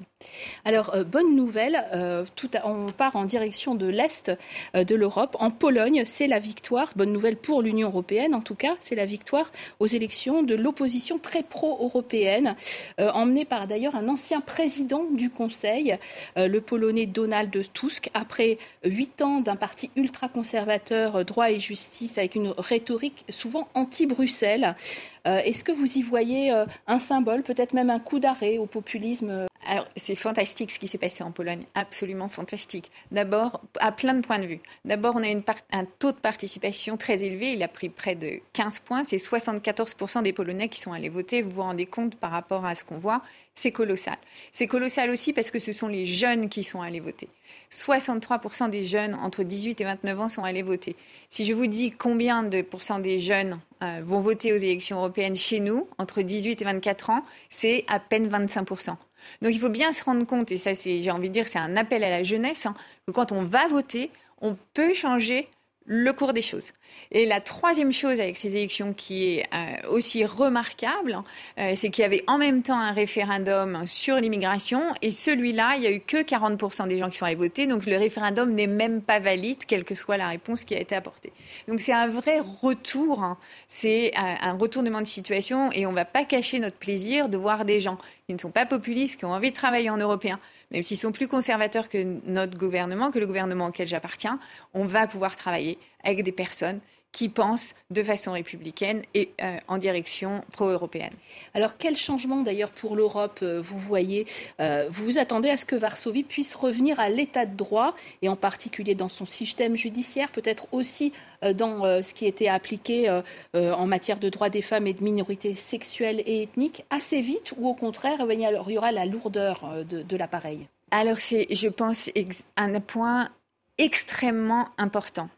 Alors, 0.66 0.96
euh, 0.96 1.04
bonne 1.04 1.36
nouvelle, 1.36 1.86
euh, 1.94 2.26
on 2.64 2.88
part 2.88 3.16
en 3.16 3.26
direction 3.26 3.76
de 3.76 3.86
l'Est 3.86 4.32
de 4.74 4.96
l'Europe. 4.96 5.36
En 5.40 5.52
Pologne, 5.52 6.02
c'est 6.06 6.26
la 6.26 6.40
victoire, 6.40 6.92
bonne 6.96 7.14
nouvelle 7.14 7.36
pour 7.36 7.62
l'Union 7.62 7.90
européenne 7.90 8.34
en 8.34 8.42
tout 8.42 8.56
cas, 8.56 8.76
c'est 8.82 8.96
la 8.96 9.06
victoire 9.06 9.52
aux 9.80 9.86
élections 9.86 10.42
de 10.42 10.56
l'opposition 10.56 11.20
très 11.20 11.44
pro-européenne, 11.44 12.56
emmenée 12.98 13.46
par 13.46 13.68
d'ailleurs 13.68 13.96
un 13.96 14.08
ancien 14.08 14.42
président 14.42 15.06
du 15.12 15.30
Conseil, 15.30 15.98
le 16.36 16.60
Polonais 16.60 17.06
Donald 17.06 17.56
Tusk, 17.74 18.10
après 18.14 18.58
huit 18.84 19.22
ans 19.22 19.42
d'un 19.42 19.56
parti 19.56 19.92
ultra-conservateur, 19.96 21.26
droit 21.26 21.52
et 21.52 21.60
justice, 21.60 22.18
avec 22.18 22.36
une 22.36 22.54
rhétorique 22.58 23.26
souvent 23.30 23.68
anti-Bruxelles. 23.74 24.76
Euh, 25.26 25.40
est-ce 25.40 25.64
que 25.64 25.72
vous 25.72 25.98
y 25.98 26.02
voyez 26.02 26.52
euh, 26.52 26.66
un 26.88 27.00
symbole, 27.00 27.44
peut-être 27.44 27.74
même 27.74 27.90
un 27.90 28.00
coup 28.00 28.20
d'arrêt 28.20 28.58
au 28.58 28.66
populisme 28.66 29.30
euh 29.30 29.48
Alors, 29.66 29.88
c'est 29.96 30.16
fantastique 30.16 30.72
ce 30.72 30.80
qui 30.80 30.88
s'est 30.88 30.98
passé 30.98 31.24
en 31.24 31.32
Pologne, 31.32 31.66
absolument 31.76 32.28
fantastique. 32.28 32.92
D'abord, 33.12 33.62
à 33.80 33.92
plein 33.92 34.14
de 34.14 34.22
points 34.22 34.40
de 34.40 34.46
vue. 34.46 34.60
D'abord, 34.86 35.16
on 35.16 35.24
a 35.24 35.28
un 35.28 35.86
taux 35.86 36.12
de 36.12 36.18
participation 36.18 36.98
très 36.98 37.24
élevé, 37.24 37.54
il 37.54 37.64
a 37.64 37.68
pris 37.68 37.90
près 37.90 38.16
de 38.16 38.40
15 38.54 38.80
points, 38.80 39.04
c'est 39.04 39.18
74% 39.18 40.22
des 40.22 40.34
Polonais 40.34 40.70
qui 40.70 40.80
sont 40.80 40.92
allés 40.92 41.10
voter, 41.10 41.42
vous 41.42 41.52
vous 41.52 41.62
rendez 41.62 41.86
compte 41.86 42.16
par 42.16 42.32
rapport 42.32 42.66
à 42.66 42.76
ce 42.76 42.84
qu'on 42.84 42.98
voit, 42.98 43.22
c'est 43.56 43.72
colossal. 43.72 44.18
C'est 44.52 44.68
colossal 44.68 45.10
aussi 45.10 45.32
parce 45.32 45.52
que 45.52 45.60
ce 45.60 45.72
sont 45.72 45.88
les 45.88 46.06
jeunes 46.06 46.50
qui 46.50 46.64
sont 46.64 46.82
allés 46.82 47.00
voter. 47.00 47.30
63% 47.72 48.70
des 48.70 48.84
jeunes 48.84 49.16
entre 49.16 49.44
18 49.44 49.82
et 49.82 49.84
29 49.84 50.20
ans 50.20 50.30
sont 50.30 50.44
allés 50.44 50.62
voter. 50.62 50.96
Si 51.30 51.46
je 51.46 51.54
vous 51.54 51.68
dis 51.68 51.92
combien 51.92 52.44
de 52.44 52.62
pourcents 52.62 53.00
des 53.00 53.20
jeunes 53.20 53.60
euh, 53.84 54.02
vont 54.04 54.20
voter 54.20 54.54
aux 54.54 54.58
élections 54.58 54.98
européennes 54.98 55.36
chez 55.36 55.60
nous, 55.60 55.88
entre 55.98 56.22
18 56.22 56.62
et 56.62 56.66
24 56.66 57.10
ans, 57.12 57.26
c'est 57.50 57.86
à 57.88 58.00
peine 58.00 58.28
25%. 58.28 58.96
Donc 59.42 59.54
il 59.54 59.60
faut 59.60 59.70
bien 59.70 59.92
se 59.92 60.04
rendre 60.04 60.26
compte, 60.26 60.52
et 60.52 60.58
ça 60.58 60.72
j'ai 60.74 61.12
envie 61.12 61.30
de 61.30 61.34
dire 61.34 61.48
c'est 61.48 61.60
un 61.60 61.78
appel 61.78 62.04
à 62.04 62.10
la 62.10 62.24
jeunesse, 62.24 62.66
hein, 62.66 62.74
que 63.08 63.12
quand 63.12 63.32
on 63.32 63.44
va 63.44 63.68
voter, 63.68 64.12
on 64.42 64.58
peut 64.74 64.94
changer 64.94 65.50
le 65.86 66.14
cours 66.14 66.34
des 66.34 66.42
choses. 66.42 66.72
Et 67.12 67.26
la 67.26 67.42
troisième 67.42 67.92
chose 67.92 68.20
avec 68.20 68.38
ces 68.38 68.56
élections 68.56 68.94
qui 68.94 69.26
est 69.26 69.46
euh, 69.54 69.90
aussi 69.90 70.24
remarquable, 70.24 71.18
euh, 71.60 71.74
c'est 71.76 71.90
qu'il 71.90 72.04
y 72.04 72.06
avait 72.06 72.24
en 72.28 72.38
même 72.38 72.62
temps 72.62 72.80
un 72.80 72.92
référendum 72.92 73.84
sur 73.86 74.16
l'immigration 74.18 74.82
et 75.02 75.12
celui-là, 75.12 75.74
il 75.76 75.82
n'y 75.82 75.88
a 75.88 75.92
eu 75.92 76.00
que 76.00 76.24
40% 76.24 76.88
des 76.88 77.00
gens 77.00 77.10
qui 77.10 77.18
sont 77.18 77.26
allés 77.26 77.36
voter, 77.36 77.68
donc 77.68 77.86
le 77.86 77.98
référendum 77.98 78.54
n'est 78.54 78.68
même 78.68 79.02
pas 79.02 79.20
valide, 79.20 79.66
quelle 79.66 79.84
que 79.84 79.96
soit 79.96 80.18
la 80.18 80.30
réponse 80.30 80.64
qui 80.64 80.76
a 80.76 80.80
été 80.80 80.96
apportée. 80.96 81.34
Donc 81.68 81.82
c'est 81.82 81.94
un 81.94 82.08
vrai 82.08 82.40
retour, 82.40 83.22
hein. 83.24 83.38
c'est 83.68 84.14
euh, 84.18 84.36
un 84.42 84.54
retournement 84.54 85.02
de 85.02 85.08
situation 85.08 85.72
et 85.74 85.86
on 85.86 85.92
ne 85.92 85.96
va 85.96 86.06
pas 86.06 86.24
cacher 86.24 86.60
notre 86.60 86.78
plaisir 86.78 87.28
de 87.28 87.38
voir 87.38 87.66
des 87.66 87.82
gens 87.82 87.98
qui 88.28 88.34
ne 88.34 88.40
sont 88.40 88.52
pas 88.52 88.66
populistes, 88.66 89.20
qui 89.20 89.26
ont 89.26 89.34
envie 89.34 89.52
de 89.52 89.56
travailler 89.56 89.90
en 89.90 89.98
européen, 89.98 90.40
même 90.72 90.84
s'ils 90.84 90.98
sont 90.98 91.12
plus 91.12 91.28
conservateurs 91.28 91.90
que 91.90 92.20
notre 92.26 92.58
gouvernement, 92.58 93.12
que 93.12 93.20
le 93.20 93.28
gouvernement 93.28 93.68
auquel 93.68 93.88
j'appartiens, 93.88 94.40
on 94.74 94.86
va 94.86 95.08
pouvoir 95.08 95.36
travailler 95.36 95.78
avec 96.04 96.24
des 96.24 96.32
personnes 96.32 96.80
qui 97.14 97.30
pensent 97.30 97.76
de 97.92 98.04
façon 98.04 98.34
républicaine 98.34 99.04
et 99.14 99.30
euh, 99.42 99.58
en 99.68 99.78
direction 99.78 100.44
pro-européenne. 100.52 101.14
Alors 101.54 101.78
quel 101.78 101.96
changement 101.96 102.42
d'ailleurs 102.42 102.72
pour 102.72 102.96
l'Europe 102.96 103.40
euh, 103.44 103.62
vous 103.62 103.78
voyez 103.78 104.26
euh, 104.60 104.88
Vous 104.90 105.06
vous 105.06 105.20
attendez 105.20 105.50
à 105.50 105.56
ce 105.56 105.64
que 105.64 105.76
Varsovie 105.76 106.24
puisse 106.24 106.56
revenir 106.56 107.00
à 107.00 107.10
l'état 107.10 107.46
de 107.46 107.56
droit 107.56 107.96
et 108.24 108.30
en 108.30 108.36
particulier 108.36 108.96
dans 108.96 109.10
son 109.10 109.26
système 109.26 109.76
judiciaire, 109.76 110.32
peut-être 110.32 110.68
aussi 110.72 111.14
dans 111.56 112.02
ce 112.02 112.14
qui 112.14 112.26
était 112.26 112.48
appliqué 112.48 113.22
en 113.54 113.86
matière 113.86 114.18
de 114.18 114.30
droits 114.30 114.50
des 114.50 114.62
femmes 114.62 114.88
et 114.88 114.94
de 114.94 115.04
minorités 115.04 115.56
sexuelles 115.56 116.24
et 116.26 116.42
ethniques 116.42 116.84
assez 116.90 117.22
vite 117.22 117.54
ou 117.58 117.68
au 117.68 117.74
contraire 117.74 118.26
il 118.32 118.74
y 118.74 118.78
aura 118.78 118.92
la 118.92 119.06
lourdeur 119.06 119.86
de, 119.88 120.02
de 120.02 120.18
l'appareil? 120.18 120.68
Alors 120.92 121.18
c'est, 121.18 121.48
je 121.52 121.68
pense, 121.68 122.10
un 122.56 122.80
point 122.80 123.30
extrêmement 123.78 124.68
important. 124.78 125.30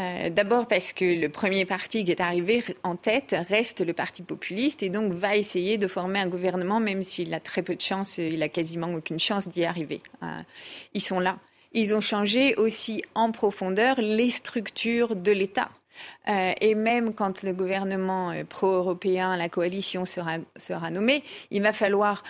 Euh, 0.00 0.30
d'abord 0.30 0.66
parce 0.66 0.92
que 0.92 1.04
le 1.04 1.28
premier 1.28 1.64
parti 1.64 2.04
qui 2.04 2.10
est 2.10 2.20
arrivé 2.20 2.64
en 2.82 2.96
tête 2.96 3.36
reste 3.48 3.84
le 3.84 3.92
parti 3.92 4.22
populiste 4.22 4.82
et 4.82 4.88
donc 4.88 5.12
va 5.12 5.36
essayer 5.36 5.78
de 5.78 5.86
former 5.86 6.20
un 6.20 6.26
gouvernement 6.26 6.80
même 6.80 7.02
s'il 7.02 7.34
a 7.34 7.40
très 7.40 7.62
peu 7.62 7.74
de 7.74 7.80
chance, 7.80 8.18
il 8.18 8.42
a 8.42 8.48
quasiment 8.48 8.92
aucune 8.94 9.20
chance 9.20 9.48
d'y 9.48 9.64
arriver. 9.64 10.00
Euh, 10.22 10.26
ils 10.94 11.02
sont 11.02 11.20
là. 11.20 11.38
ils 11.72 11.94
ont 11.94 12.00
changé 12.00 12.56
aussi 12.56 13.02
en 13.14 13.30
profondeur 13.30 14.00
les 14.00 14.30
structures 14.30 15.14
de 15.16 15.32
l'État. 15.32 15.70
Euh, 16.28 16.52
et 16.60 16.74
même 16.74 17.14
quand 17.14 17.42
le 17.42 17.52
gouvernement 17.52 18.30
euh, 18.30 18.44
pro-européen, 18.44 19.36
la 19.36 19.48
coalition 19.48 20.04
sera, 20.04 20.36
sera 20.56 20.90
nommée, 20.90 21.22
il 21.50 21.62
va 21.62 21.72
falloir 21.72 22.22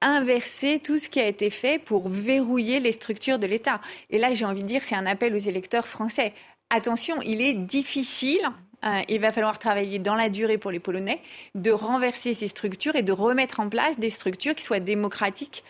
inverser 0.00 0.78
tout 0.78 0.98
ce 0.98 1.08
qui 1.08 1.20
a 1.20 1.26
été 1.26 1.50
fait 1.50 1.80
pour 1.80 2.08
verrouiller 2.08 2.78
les 2.78 2.92
structures 2.92 3.38
de 3.38 3.46
l'État. 3.46 3.80
Et 4.10 4.18
là, 4.18 4.32
j'ai 4.32 4.44
envie 4.44 4.62
de 4.62 4.68
dire, 4.68 4.84
c'est 4.84 4.94
un 4.94 5.06
appel 5.06 5.34
aux 5.34 5.38
électeurs 5.38 5.88
français. 5.88 6.32
Attention, 6.70 7.20
il 7.22 7.40
est 7.40 7.54
difficile 7.54 8.48
euh, 8.84 9.00
il 9.08 9.20
va 9.20 9.32
falloir 9.32 9.58
travailler 9.58 9.98
dans 9.98 10.14
la 10.14 10.28
durée 10.28 10.58
pour 10.58 10.70
les 10.70 10.78
Polonais, 10.78 11.20
de 11.54 11.70
renverser 11.70 12.34
ces 12.34 12.48
structures 12.48 12.96
et 12.96 13.02
de 13.02 13.12
remettre 13.12 13.60
en 13.60 13.68
place 13.68 13.98
des 13.98 14.10
structures 14.10 14.54
qui 14.54 14.62
soient 14.62 14.80
démocratiques, 14.80 15.64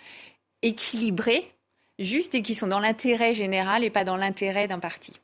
équilibrées, 0.62 1.50
justes 1.98 2.34
et 2.34 2.42
qui 2.42 2.54
sont 2.54 2.68
dans 2.68 2.78
l'intérêt 2.78 3.34
général 3.34 3.82
et 3.82 3.90
pas 3.90 4.04
dans 4.04 4.16
l'intérêt 4.16 4.68
d'un 4.68 4.78
parti. 4.78 5.14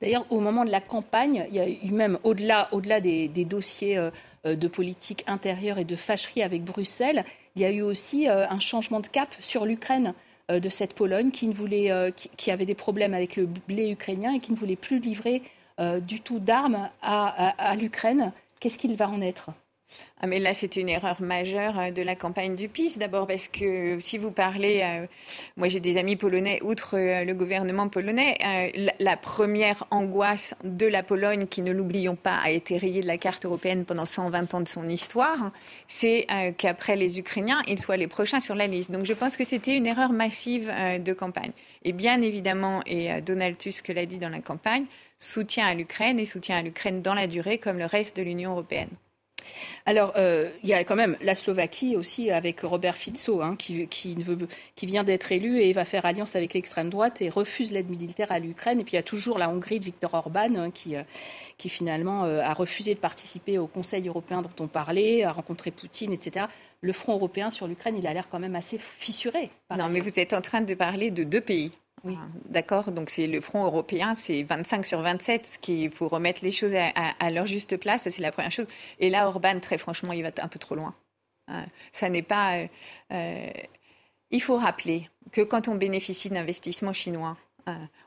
D'ailleurs, 0.00 0.26
au 0.30 0.40
moment 0.40 0.64
de 0.64 0.70
la 0.70 0.80
campagne, 0.80 1.46
il 1.50 1.54
y 1.54 1.60
a 1.60 1.68
eu 1.68 1.92
même 1.92 2.18
au-delà, 2.24 2.68
au-delà 2.72 3.00
des, 3.00 3.28
dossiers 3.28 3.96
euh, 3.98 4.10
euh, 4.46 4.56
de 4.56 4.66
politique 4.66 5.22
intérieure 5.26 5.78
et 5.78 5.84
de 5.84 5.94
fâcherie 5.94 6.42
avec 6.42 6.64
Bruxelles, 6.64 7.24
il 7.54 7.62
y 7.62 7.64
a 7.64 7.70
eu 7.70 7.80
aussi 7.80 8.28
un 8.28 8.60
changement 8.60 9.00
de 9.00 9.06
cap 9.06 9.34
sur 9.40 9.64
l'Ukraine 9.64 10.12
de 10.48 10.68
cette 10.68 10.94
Pologne 10.94 11.30
qui, 11.30 11.48
ne 11.48 11.52
voulait, 11.52 12.12
qui, 12.36 12.50
avait 12.50 12.66
des 12.66 12.74
problèmes 12.74 13.14
avec 13.14 13.36
le 13.36 13.48
blé 13.66 13.90
ukrainien 13.90 14.32
et 14.34 14.40
qui 14.40 14.52
ne 14.52 14.56
voulait 14.56 14.76
plus 14.76 15.00
livrer 15.00 15.42
euh, 15.78 16.00
du 16.00 16.20
tout 16.22 16.38
d'armes 16.38 16.88
à, 17.02 17.74
l'Ukraine. 17.76 18.32
Qu'est-ce 18.60 18.78
qu'il 18.78 18.96
va 18.96 19.10
en 19.10 19.20
être? 19.20 19.50
Ah 20.22 20.26
mais 20.26 20.38
là, 20.38 20.54
c'était 20.54 20.80
une 20.80 20.88
erreur 20.88 21.20
majeure 21.20 21.78
euh, 21.78 21.90
de 21.90 22.00
la 22.00 22.16
campagne 22.16 22.56
du 22.56 22.68
PIS. 22.68 22.96
D'abord 22.98 23.26
parce 23.26 23.48
que 23.48 23.98
si 24.00 24.16
vous 24.16 24.30
parlez, 24.30 24.80
euh, 24.82 25.06
moi 25.56 25.68
j'ai 25.68 25.78
des 25.78 25.98
amis 25.98 26.16
polonais, 26.16 26.58
outre 26.62 26.96
le 26.96 27.32
gouvernement 27.34 27.88
polonais, 27.88 28.36
la, 28.98 29.16
première 29.16 29.84
angoisse 29.90 30.54
de 30.64 30.86
la 30.86 31.02
Pologne, 31.02 31.46
qui 31.46 31.60
ne 31.60 31.70
l'oublions 31.70 32.16
pas, 32.16 32.36
a 32.36 32.50
été 32.50 32.78
rayée 32.78 33.02
de 33.02 33.06
la 33.06 33.18
carte 33.18 33.44
européenne 33.44 33.84
pendant 33.84 34.06
120 34.06 34.54
ans 34.54 34.60
de 34.60 34.68
son 34.68 34.88
histoire, 34.88 35.52
c'est 35.86 36.26
qu'après 36.58 36.96
les 36.96 37.18
Ukrainiens, 37.18 37.62
ils 37.68 37.78
soient 37.78 37.96
les 37.96 38.06
prochains 38.06 38.40
sur 38.40 38.54
la 38.54 38.66
liste. 38.66 38.90
Donc 38.90 39.04
je 39.04 39.12
pense 39.12 39.36
que 39.36 39.44
c'était 39.44 39.76
une 39.76 39.86
erreur 39.86 40.12
massive 40.12 40.72
de 40.98 41.12
campagne. 41.12 41.52
Et 41.84 41.92
bien 41.92 42.20
évidemment, 42.22 42.82
et 42.86 43.20
Donald 43.20 43.58
Tusk 43.58 43.88
l'a 43.88 44.06
dit 44.06 44.18
dans 44.18 44.28
la 44.30 44.40
campagne, 44.40 44.84
soutien 45.18 45.66
à 45.66 45.74
l'Ukraine 45.74 46.18
et 46.18 46.26
soutien 46.26 46.58
à 46.58 46.62
l'Ukraine 46.62 47.02
dans 47.02 47.14
la 47.14 47.26
durée 47.26 47.58
comme 47.58 47.78
le 47.78 47.86
reste 47.86 48.16
de 48.16 48.22
l'Union 48.22 48.52
européenne. 48.52 48.90
Alors, 49.84 50.12
euh, 50.16 50.50
il 50.62 50.68
y 50.68 50.74
a 50.74 50.82
quand 50.84 50.96
même 50.96 51.16
la 51.20 51.34
Slovaquie 51.34 51.96
aussi 51.96 52.30
avec 52.30 52.60
Robert 52.60 52.96
Fico, 52.96 53.42
hein, 53.42 53.56
qui, 53.56 53.88
vient 54.82 55.04
d'être 55.04 55.32
élu 55.32 55.60
et 55.60 55.72
va 55.72 55.84
faire 55.84 56.06
alliance 56.06 56.36
avec 56.36 56.54
l'extrême 56.54 56.90
droite 56.90 57.22
et 57.22 57.28
refuse 57.28 57.72
l'aide 57.72 57.90
militaire 57.90 58.32
à 58.32 58.38
l'Ukraine. 58.38 58.80
Et 58.80 58.84
puis 58.84 58.94
il 58.94 58.96
y 58.96 58.98
a 58.98 59.02
toujours 59.02 59.38
la 59.38 59.48
Hongrie 59.48 59.80
de 59.80 59.84
Viktor 59.84 60.14
Orban, 60.14 60.54
hein, 60.56 60.70
qui, 60.70 60.96
euh, 60.96 61.02
finalement 61.68 62.24
euh, 62.24 62.40
a 62.40 62.54
refusé 62.54 62.94
de 62.94 63.00
participer 63.00 63.58
au 63.58 63.66
Conseil 63.66 64.06
européen 64.06 64.42
dont 64.42 64.50
on 64.60 64.68
parlait, 64.68 65.24
a 65.24 65.32
rencontré 65.32 65.70
Poutine, 65.70 66.12
etc. 66.12 66.46
Le 66.80 66.92
front 66.92 67.14
européen 67.14 67.50
sur 67.50 67.66
l'Ukraine, 67.66 67.96
il 67.98 68.06
a 68.06 68.14
l'air 68.14 68.28
quand 68.28 68.38
même 68.38 68.54
assez 68.54 68.78
fissuré. 68.78 69.50
Non, 69.76 69.88
mais 69.88 70.00
vous 70.00 70.20
êtes 70.20 70.32
en 70.32 70.40
train 70.40 70.60
de 70.60 70.74
parler 70.74 71.10
de 71.10 71.24
deux 71.24 71.40
pays. 71.40 71.72
Oui. 72.06 72.16
D'accord, 72.48 72.92
donc 72.92 73.10
c'est 73.10 73.26
le 73.26 73.40
front 73.40 73.64
européen, 73.64 74.14
c'est 74.14 74.44
25 74.44 74.86
sur 74.86 75.02
27, 75.02 75.58
qu'il 75.60 75.90
faut 75.90 76.06
remettre 76.06 76.44
les 76.44 76.52
choses 76.52 76.74
à, 76.76 77.30
leur 77.30 77.46
juste 77.46 77.76
place, 77.78 78.08
c'est 78.08 78.22
la 78.22 78.30
première 78.30 78.52
chose. 78.52 78.68
Et 79.00 79.10
là, 79.10 79.26
Orban, 79.26 79.58
très 79.58 79.76
franchement, 79.76 80.12
il 80.12 80.22
va 80.22 80.30
un 80.40 80.48
peu 80.48 80.60
trop 80.60 80.76
loin. 80.76 80.94
Euh, 81.50 81.62
ça 81.90 82.08
n'est 82.08 82.22
pas. 82.22 82.58
Euh, 82.58 82.66
euh, 83.12 83.50
il 84.30 84.40
faut 84.40 84.56
rappeler 84.56 85.10
que 85.32 85.40
quand 85.40 85.66
on 85.66 85.74
bénéficie 85.74 86.30
d'investissements 86.30 86.92
chinois, 86.92 87.36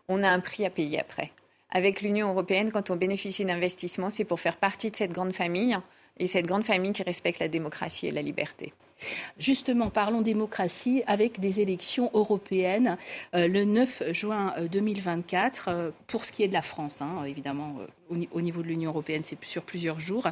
on 0.07 0.23
a 0.23 0.29
un 0.29 0.39
prix 0.39 0.65
à 0.65 0.69
payer 0.69 0.99
après. 1.01 1.31
Avec 1.69 2.01
l'Union 2.01 2.29
européenne, 2.29 2.71
quand 2.71 2.91
on 2.91 2.95
bénéficie 2.95 3.43
d'investissements, 3.43 4.09
c'est 4.09 4.23
pour 4.23 4.39
faire 4.39 4.55
partie 4.55 4.89
de 4.89 4.95
cette 4.95 5.11
grande 5.11 5.33
famille 5.33 5.77
et 6.19 6.27
cette 6.27 6.45
grande 6.45 6.65
famille 6.65 6.93
qui 6.93 7.03
respecte 7.03 7.39
la 7.39 7.47
démocratie 7.47 8.07
et 8.07 8.11
la 8.11 8.21
liberté. 8.21 8.73
Justement, 9.37 9.89
parlons 9.89 10.21
démocratie 10.21 11.03
avec 11.07 11.39
des 11.39 11.61
élections 11.61 12.11
européennes 12.13 12.97
euh, 13.33 13.47
le 13.47 13.65
9 13.65 14.11
juin 14.11 14.53
2024, 14.71 15.67
euh, 15.67 15.71
euh, 15.71 15.91
pour 16.07 16.25
ce 16.25 16.31
qui 16.31 16.43
est 16.43 16.47
de 16.47 16.53
la 16.53 16.61
France, 16.61 17.01
hein, 17.01 17.23
évidemment, 17.25 17.77
au, 18.09 18.41
niveau 18.41 18.61
de 18.61 18.67
l'Union 18.67 18.91
européenne, 18.91 19.21
c'est 19.23 19.41
sur 19.45 19.63
plusieurs 19.63 19.99
jours. 19.99 20.27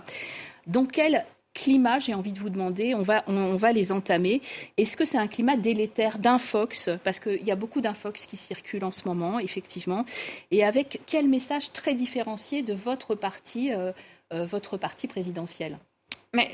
Dans 0.65 0.86
quel 0.86 1.25
climat, 1.53 2.00
j'ai 2.00 2.13
envie 2.13 2.34
de 2.34 2.39
vous 2.39 2.50
demander, 2.50 2.94
on 2.94 3.01
va, 3.01 3.24
on, 3.27 3.56
va 3.56 3.72
les 3.72 3.91
entamer. 3.91 4.41
Est-ce 4.77 4.98
que 4.98 5.06
c'est 5.06 5.17
un 5.17 5.27
climat 5.27 5.58
délétère 5.58 6.20
d'infox? 6.20 6.89
Parce 7.03 7.20
qu'il 7.20 7.44
y 7.44 7.51
a 7.51 7.56
beaucoup 7.56 7.82
d'infox 7.82 8.25
qui 8.25 8.38
circulent 8.38 8.84
en 8.84 8.91
ce 8.91 9.08
moment, 9.08 9.39
effectivement. 9.39 10.06
Et 10.51 10.63
avec 10.63 11.01
quel 11.08 11.27
message 11.27 11.72
très 11.72 11.96
différencié 11.96 12.62
de 12.62 12.74
votre 12.74 13.15
parti, 13.15 13.72
votre 14.31 14.77
parti 14.77 15.07
présidentiel 15.07 15.77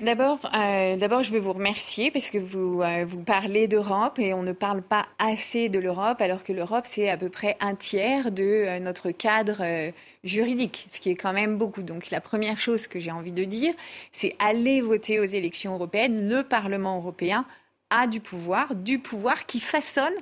d'abord, 0.02 0.40
euh, 0.56 0.96
d'abord, 0.96 1.24
je 1.24 1.32
veux 1.32 1.40
vous 1.40 1.54
remercier 1.54 2.12
parce 2.12 2.30
que 2.30 2.38
vous, 2.38 2.82
euh, 2.82 3.06
vous 3.06 3.22
parlez 3.22 3.68
d'Europe 3.68 4.20
et 4.20 4.34
on 4.34 4.44
ne 4.44 4.52
parle 4.52 4.82
pas 4.82 5.06
assez 5.20 5.70
de 5.70 5.80
l'Europe, 5.80 6.22
alors 6.22 6.44
que 6.44 6.54
l'Europe, 6.54 6.86
c'est 6.86 7.10
à 7.10 7.18
peu 7.18 7.30
près 7.30 7.58
un 7.60 7.76
tiers 7.76 8.32
de 8.32 8.44
euh, 8.44 8.80
notre 8.80 9.12
cadre 9.12 9.92
juridique, 10.24 10.86
ce 10.90 11.00
qui 11.00 11.10
est 11.10 11.16
quand 11.16 11.34
même 11.34 11.58
beaucoup. 11.58 11.84
Donc 11.84 12.10
la 12.12 12.22
première 12.22 12.60
chose 12.60 12.88
que 12.88 13.00
j'ai 13.00 13.12
envie 13.12 13.32
de 13.32 13.44
dire, 13.44 13.74
c'est 14.12 14.36
aller 14.40 14.82
voter 14.82 15.20
aux 15.20 15.26
élections 15.26 15.74
européennes. 15.74 16.30
Le 16.30 16.44
Parlement 16.44 16.98
européen 16.98 17.46
a 17.90 18.08
du 18.08 18.20
pouvoir, 18.20 18.76
du 18.76 19.00
pouvoir 19.00 19.46
qui 19.46 19.60
façonne 19.60 20.14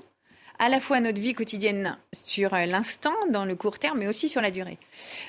à 0.61 0.69
la 0.69 0.79
fois 0.79 0.99
notre 0.99 1.19
vie 1.19 1.33
quotidienne 1.33 1.97
sur 2.13 2.51
l'instant, 2.51 3.15
dans 3.31 3.45
le 3.45 3.55
court 3.55 3.79
terme, 3.79 3.97
mais 3.97 4.07
aussi 4.07 4.29
sur 4.29 4.41
la 4.41 4.51
durée. 4.51 4.77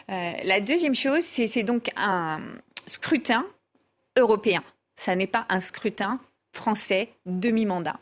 la 0.09 0.61
deuxième 0.61 0.95
chose, 0.95 1.25
c'est 1.25 1.63
donc 1.63 1.89
un 1.97 2.41
scrutin 2.87 3.47
européen. 4.17 4.63
Ça 4.95 5.17
n'est 5.17 5.27
pas 5.27 5.47
un 5.49 5.61
scrutin 5.61 6.19
français 6.53 7.09
demi-mandat. 7.25 7.99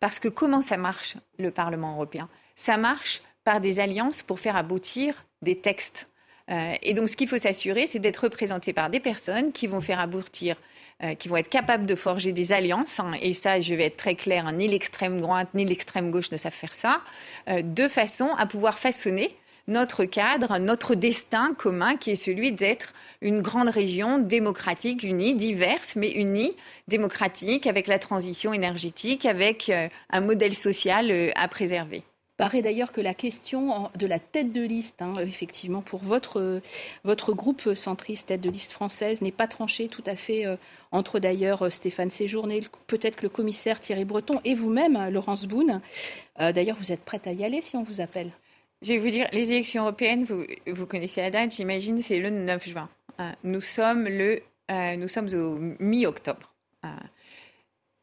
Parce 0.00 0.18
que 0.18 0.28
comment 0.28 0.62
ça 0.62 0.78
marche, 0.78 1.16
le 1.38 1.50
Parlement 1.50 1.92
européen? 1.92 2.28
Ça 2.56 2.78
marche 2.78 3.22
par 3.44 3.60
des 3.60 3.78
alliances 3.78 4.22
pour 4.22 4.40
faire 4.40 4.56
aboutir 4.56 5.26
des 5.42 5.58
textes. 5.60 6.08
Euh, 6.50 6.74
et 6.82 6.94
donc, 6.94 7.08
ce 7.08 7.16
qu'il 7.16 7.28
faut 7.28 7.38
s'assurer, 7.38 7.86
c'est 7.86 7.98
d'être 7.98 8.24
représenté 8.24 8.72
par 8.72 8.90
des 8.90 9.00
personnes 9.00 9.52
qui 9.52 9.66
vont 9.66 9.80
faire 9.80 10.00
aboutir, 10.00 10.56
euh, 11.02 11.14
qui 11.14 11.28
vont 11.28 11.36
être 11.36 11.48
capables 11.48 11.86
de 11.86 11.94
forger 11.94 12.32
des 12.32 12.52
alliances. 12.52 13.00
Hein. 13.00 13.12
et 13.20 13.34
ça, 13.34 13.60
je 13.60 13.74
vais 13.74 13.86
être 13.86 13.96
très 13.96 14.14
clair, 14.14 14.46
hein, 14.46 14.52
ni 14.52 14.68
l'extrême 14.68 15.20
droite 15.20 15.48
ni 15.54 15.64
l'extrême 15.64 16.10
gauche 16.10 16.30
ne 16.32 16.36
savent 16.36 16.52
faire 16.52 16.74
ça, 16.74 17.00
euh, 17.48 17.62
de 17.62 17.88
façon 17.88 18.28
à 18.38 18.46
pouvoir 18.46 18.78
façonner 18.78 19.34
notre 19.68 20.04
cadre, 20.04 20.58
notre 20.58 20.96
destin 20.96 21.54
commun 21.56 21.94
qui 21.96 22.10
est 22.10 22.16
celui 22.16 22.50
d'être 22.50 22.92
une 23.20 23.40
grande 23.40 23.68
région 23.68 24.18
démocratique, 24.18 25.04
unie, 25.04 25.34
diverse, 25.34 25.94
mais 25.94 26.10
unie, 26.10 26.56
démocratique, 26.88 27.68
avec 27.68 27.86
la 27.86 28.00
transition 28.00 28.52
énergétique, 28.52 29.26
avec 29.26 29.70
un 30.10 30.20
modèle 30.20 30.56
social 30.56 31.30
à 31.36 31.46
préserver 31.46 32.02
paraît 32.40 32.62
d'ailleurs 32.62 32.92
que 32.92 33.00
la 33.00 33.14
question 33.14 33.90
de 33.96 34.06
la 34.06 34.18
tête 34.18 34.52
de 34.52 34.62
liste, 34.62 35.02
hein, 35.02 35.14
effectivement, 35.20 35.82
pour 35.82 36.00
votre, 36.00 36.60
votre 37.04 37.32
groupe 37.32 37.74
centriste, 37.74 38.28
tête 38.28 38.40
de 38.40 38.50
liste 38.50 38.72
française, 38.72 39.22
n'est 39.22 39.30
pas 39.30 39.46
tranchée 39.46 39.88
tout 39.88 40.04
à 40.06 40.16
fait 40.16 40.46
euh, 40.46 40.56
entre 40.90 41.18
d'ailleurs 41.18 41.72
Stéphane 41.72 42.10
Séjourné, 42.10 42.62
peut-être 42.86 43.16
que 43.16 43.22
le 43.22 43.28
commissaire 43.28 43.78
Thierry 43.78 44.04
Breton 44.04 44.40
et 44.44 44.54
vous-même, 44.54 45.08
Laurence 45.10 45.46
Boone. 45.46 45.80
d'ailleurs, 46.38 46.76
vous 46.76 46.90
êtes 46.90 47.04
prête 47.04 47.26
à 47.26 47.32
y 47.32 47.44
aller 47.44 47.62
si 47.62 47.76
on 47.76 47.82
vous 47.82 48.00
appelle 48.00 48.30
je 48.82 48.94
vais 48.94 48.98
vous 48.98 49.10
dire, 49.10 49.28
les 49.32 49.52
élections 49.52 49.82
européennes, 49.82 50.24
vous, 50.24 50.44
vous 50.66 50.86
connaissez 50.86 51.20
la 51.20 51.30
date, 51.30 51.54
j'imagine, 51.54 52.00
c'est 52.00 52.18
le 52.18 52.30
9 52.30 52.66
juin. 52.66 52.88
Euh, 53.20 53.30
nous, 53.44 53.60
sommes 53.60 54.04
le, 54.04 54.40
euh, 54.70 54.96
nous 54.96 55.08
sommes 55.08 55.28
au 55.34 55.58
mi-octobre. 55.78 56.50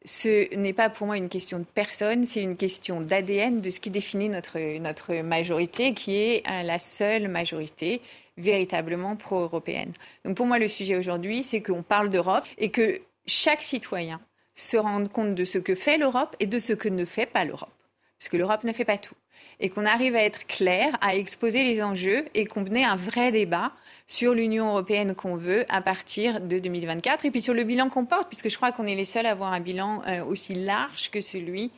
Euh, 0.08 0.46
ce 0.48 0.54
n'est 0.56 0.72
pas 0.72 0.90
pour 0.90 1.06
moi 1.06 1.16
une 1.16 1.28
question 1.28 1.58
de 1.58 1.64
personne, 1.64 2.24
c'est 2.24 2.42
une 2.42 2.56
question 2.56 3.00
d'ADN, 3.00 3.60
de 3.60 3.70
ce 3.70 3.80
qui 3.80 3.90
définit 3.90 4.28
notre, 4.28 4.58
notre 4.78 5.14
majorité, 5.22 5.94
qui 5.94 6.16
est 6.16 6.42
la 6.64 6.78
seule 6.78 7.28
majorité 7.28 8.00
véritablement 8.36 9.16
pro-européenne. 9.16 9.92
Donc 10.24 10.36
pour 10.36 10.46
moi, 10.46 10.58
le 10.58 10.68
sujet 10.68 10.96
aujourd'hui, 10.96 11.42
c'est 11.42 11.60
qu'on 11.60 11.82
parle 11.82 12.08
d'Europe 12.08 12.46
et 12.56 12.70
que 12.70 13.00
chaque 13.26 13.62
citoyen 13.62 14.20
se 14.54 14.76
rende 14.76 15.10
compte 15.10 15.34
de 15.34 15.44
ce 15.44 15.58
que 15.58 15.74
fait 15.74 15.98
l'Europe 15.98 16.36
et 16.40 16.46
de 16.46 16.58
ce 16.58 16.72
que 16.72 16.88
ne 16.88 17.04
fait 17.04 17.26
pas 17.26 17.44
l'Europe. 17.44 17.72
Parce 18.18 18.28
que 18.28 18.36
l'Europe 18.36 18.64
ne 18.64 18.72
fait 18.72 18.84
pas 18.84 18.98
tout 18.98 19.14
et 19.60 19.70
qu'on 19.70 19.86
arrive 19.86 20.14
à 20.14 20.22
être 20.22 20.46
clair, 20.46 20.96
à 21.00 21.16
exposer 21.16 21.64
les 21.64 21.82
enjeux 21.82 22.24
et 22.34 22.46
qu'on 22.46 22.62
menait 22.62 22.84
un 22.84 22.96
vrai 22.96 23.32
débat 23.32 23.72
sur 24.08 24.34
l'Union 24.34 24.70
européenne 24.70 25.14
qu'on 25.14 25.36
veut 25.36 25.66
à 25.68 25.82
partir 25.82 26.40
de 26.40 26.58
2024 26.58 27.26
et 27.26 27.30
puis 27.30 27.42
sur 27.42 27.54
le 27.54 27.62
bilan 27.62 27.90
qu'on 27.90 28.06
porte, 28.06 28.28
puisque 28.28 28.48
je 28.48 28.56
crois 28.56 28.72
qu'on 28.72 28.86
est 28.86 28.94
les 28.94 29.04
seuls 29.04 29.26
à 29.26 29.30
avoir 29.30 29.52
un 29.52 29.60
bilan 29.60 30.02
euh, 30.08 30.24
aussi 30.24 30.54
large 30.54 31.10
que 31.10 31.20
celui 31.20 31.70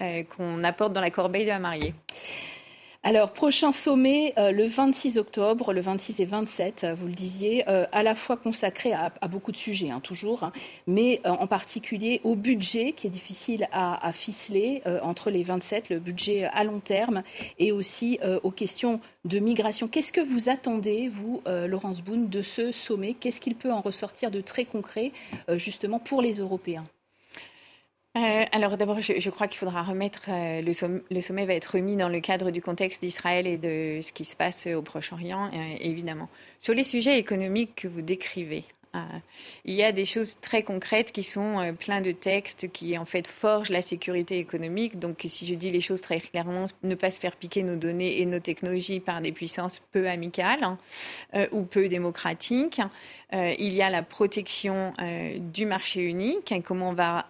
euh, 0.00 0.24
qu'on 0.24 0.64
apporte 0.64 0.92
dans 0.92 1.00
la 1.00 1.10
corbeille 1.10 1.44
de 1.44 1.50
la 1.50 1.60
mariée. 1.60 1.94
Alors, 3.08 3.30
prochain 3.30 3.70
sommet 3.70 4.34
euh, 4.36 4.50
le 4.50 4.66
26 4.66 5.16
octobre, 5.16 5.72
le 5.72 5.80
26 5.80 6.18
et 6.18 6.24
27, 6.24 6.82
euh, 6.82 6.94
vous 6.96 7.06
le 7.06 7.12
disiez, 7.12 7.62
euh, 7.68 7.86
à 7.92 8.02
la 8.02 8.16
fois 8.16 8.36
consacré 8.36 8.92
à, 8.92 9.12
beaucoup 9.28 9.52
de 9.52 9.56
sujets, 9.56 9.90
hein, 9.90 10.00
toujours, 10.00 10.42
hein, 10.42 10.52
mais 10.88 11.20
en 11.24 11.46
particulier 11.46 12.20
au 12.24 12.34
budget 12.34 12.90
qui 12.90 13.06
est 13.06 13.10
difficile 13.10 13.68
à, 13.70 14.10
ficeler 14.12 14.82
entre 15.02 15.30
les 15.30 15.44
27, 15.44 15.88
le 15.88 16.00
budget 16.00 16.46
à 16.52 16.64
long 16.64 16.80
terme, 16.80 17.22
et 17.60 17.70
aussi 17.70 18.18
aux 18.42 18.50
questions 18.50 19.00
de 19.24 19.38
migration. 19.38 19.88
Qu'est-ce 19.88 20.12
que 20.12 20.20
vous 20.20 20.48
attendez, 20.48 21.08
vous, 21.08 21.42
Laurence 21.46 22.02
Boone, 22.02 22.28
de 22.28 22.42
ce 22.42 22.72
sommet? 22.72 23.14
Qu'est-ce 23.14 23.40
qu'il 23.40 23.54
peut 23.54 23.72
en 23.72 23.80
ressortir 23.80 24.30
de 24.30 24.40
très 24.40 24.64
concret, 24.64 25.12
justement, 25.56 25.98
pour 25.98 26.22
les 26.22 26.34
Européens? 26.34 26.84
Euh, 28.16 28.44
alors 28.52 28.78
d'abord, 28.78 29.00
je, 29.00 29.30
crois 29.30 29.46
qu'il 29.46 29.58
faudra 29.58 29.82
remettre, 29.82 30.22
euh, 30.28 30.62
le, 30.62 30.72
sommet, 31.20 31.44
va 31.44 31.52
être 31.52 31.74
remis 31.76 31.96
dans 31.96 32.08
le 32.08 32.20
cadre 32.20 32.50
du 32.50 32.62
contexte 32.62 33.02
d'Israël 33.02 33.46
et 33.46 33.58
de 33.58 34.00
ce 34.00 34.10
qui 34.10 34.24
se 34.24 34.36
passe 34.36 34.66
au 34.66 34.80
Proche-Orient, 34.80 35.50
euh, 35.52 35.76
évidemment. 35.80 36.30
Sur 36.58 36.72
les 36.72 36.84
sujets 36.84 37.18
économiques 37.18 37.74
que 37.76 37.88
vous 37.88 38.00
décrivez, 38.00 38.64
il 39.64 39.74
y 39.74 39.82
a 39.82 39.92
des 39.92 40.04
choses 40.04 40.38
très 40.40 40.62
concrètes 40.62 41.12
qui 41.12 41.22
sont 41.22 41.60
euh, 41.60 41.72
plein 41.72 42.00
de 42.00 42.12
textes 42.12 42.70
qui 42.72 42.96
en 42.98 43.04
fait 43.04 43.26
forgent 43.26 43.70
la 43.70 43.82
sécurité 43.82 44.38
économique. 44.38 44.98
Donc 44.98 45.24
si 45.26 45.46
je 45.46 45.54
dis 45.54 45.70
les 45.70 45.80
choses 45.80 46.00
très 46.00 46.20
clairement, 46.20 46.66
ne 46.82 46.94
pas 46.94 47.10
se 47.10 47.20
faire 47.20 47.36
piquer 47.36 47.62
nos 47.62 47.76
données 47.76 48.20
et 48.20 48.26
nos 48.26 48.40
technologies 48.40 49.00
par 49.00 49.20
des 49.20 49.32
puissances 49.32 49.80
peu 49.92 50.08
amicales 50.08 50.62
hein, 50.62 50.78
euh, 51.34 51.46
ou 51.52 51.62
peu 51.62 51.88
démocratiques. 51.88 52.80
Euh, 53.32 53.54
il 53.58 53.74
y 53.74 53.82
a 53.82 53.90
la 53.90 54.02
protection 54.02 54.92
du 55.38 55.66
marché 55.66 56.00
unique, 56.00 56.52
hein, 56.52 56.60
comment 56.60 56.90
on 56.90 56.92
va 56.92 57.26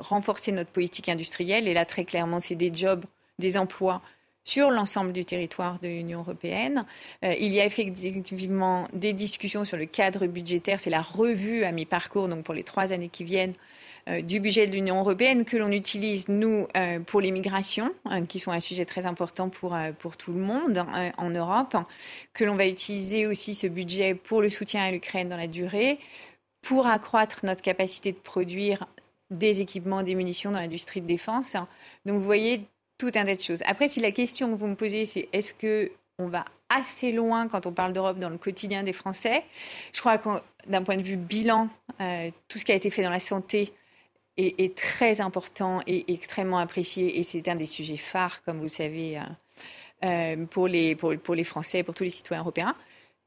renforcer 0.00 0.52
notre 0.52 0.70
politique 0.70 1.08
industrielle. 1.08 1.68
Et 1.68 1.74
là, 1.74 1.84
très 1.84 2.04
clairement, 2.04 2.40
c'est 2.40 2.54
des 2.54 2.72
jobs, 2.74 3.04
des 3.38 3.56
emplois 3.56 4.02
sur 4.48 4.70
l'ensemble 4.70 5.12
du 5.12 5.26
territoire 5.26 5.78
de 5.78 5.88
l'Union 5.88 6.20
européenne. 6.20 6.86
Euh, 7.22 7.34
il 7.38 7.52
y 7.52 7.60
a 7.60 7.66
effectivement 7.66 8.88
des 8.94 9.12
discussions 9.12 9.66
sur 9.66 9.76
le 9.76 9.84
cadre 9.84 10.26
budgétaire. 10.26 10.80
C'est 10.80 10.88
la 10.88 11.02
revue 11.02 11.64
à 11.64 11.72
mi-parcours, 11.72 12.28
donc 12.28 12.44
pour 12.44 12.54
les 12.54 12.62
trois 12.62 12.94
années 12.94 13.10
qui 13.10 13.24
viennent, 13.24 13.52
euh, 14.08 14.22
du 14.22 14.40
budget 14.40 14.66
de 14.66 14.72
l'Union 14.72 15.00
européenne 15.00 15.44
que 15.44 15.58
l'on 15.58 15.70
utilise, 15.70 16.28
nous, 16.28 16.66
euh, 16.78 16.98
pour 16.98 17.20
les 17.20 17.30
migrations, 17.30 17.92
hein, 18.06 18.24
qui 18.24 18.38
sont 18.40 18.50
un 18.50 18.60
sujet 18.60 18.86
très 18.86 19.04
important 19.04 19.50
pour, 19.50 19.76
pour 19.98 20.16
tout 20.16 20.32
le 20.32 20.40
monde 20.40 20.82
en 21.18 21.28
Europe, 21.28 21.76
que 22.32 22.44
l'on 22.44 22.56
va 22.56 22.66
utiliser 22.66 23.26
aussi 23.26 23.54
ce 23.54 23.66
budget 23.66 24.14
pour 24.14 24.40
le 24.40 24.48
soutien 24.48 24.82
à 24.82 24.90
l'Ukraine 24.90 25.28
dans 25.28 25.36
la 25.36 25.46
durée, 25.46 25.98
pour 26.62 26.86
accroître 26.86 27.44
notre 27.44 27.60
capacité 27.60 28.12
de 28.12 28.16
produire 28.16 28.86
des 29.30 29.60
équipements, 29.60 30.02
des 30.02 30.14
munitions 30.14 30.52
dans 30.52 30.60
l'industrie 30.60 31.02
de 31.02 31.06
défense. 31.06 31.52
Donc 32.06 32.16
vous 32.16 32.24
voyez, 32.24 32.62
tout 32.98 33.12
un 33.14 33.24
tas 33.24 33.34
de 33.34 33.40
choses. 33.40 33.62
Après, 33.66 33.88
si 33.88 34.00
la 34.00 34.10
question 34.10 34.50
que 34.50 34.56
vous 34.56 34.66
me 34.66 34.74
posez, 34.74 35.06
c'est 35.06 35.28
est-ce 35.32 35.54
que 35.54 35.90
on 36.18 36.26
va 36.26 36.44
assez 36.68 37.12
loin 37.12 37.48
quand 37.48 37.66
on 37.66 37.72
parle 37.72 37.92
d'Europe 37.92 38.18
dans 38.18 38.28
le 38.28 38.38
quotidien 38.38 38.82
des 38.82 38.92
Français 38.92 39.44
Je 39.92 40.00
crois 40.00 40.18
que 40.18 40.28
d'un 40.66 40.82
point 40.82 40.96
de 40.96 41.02
vue 41.02 41.16
bilan, 41.16 41.68
euh, 42.00 42.30
tout 42.48 42.58
ce 42.58 42.64
qui 42.64 42.72
a 42.72 42.74
été 42.74 42.90
fait 42.90 43.02
dans 43.02 43.10
la 43.10 43.20
santé 43.20 43.72
est, 44.36 44.76
très 44.76 45.20
important 45.20 45.80
et 45.86 46.12
extrêmement 46.12 46.58
apprécié. 46.58 47.18
Et 47.18 47.22
c'est 47.22 47.48
un 47.48 47.56
des 47.56 47.66
sujets 47.66 47.96
phares, 47.96 48.42
comme 48.44 48.60
vous 48.60 48.68
savez, 48.68 49.18
euh, 49.18 49.22
euh, 50.04 50.46
pour, 50.46 50.68
les, 50.68 50.94
pour, 50.94 51.16
pour 51.16 51.36
Français, 51.44 51.82
pour 51.82 51.94
tous 51.94 52.04
les 52.04 52.10
citoyens 52.10 52.42
européens. 52.42 52.74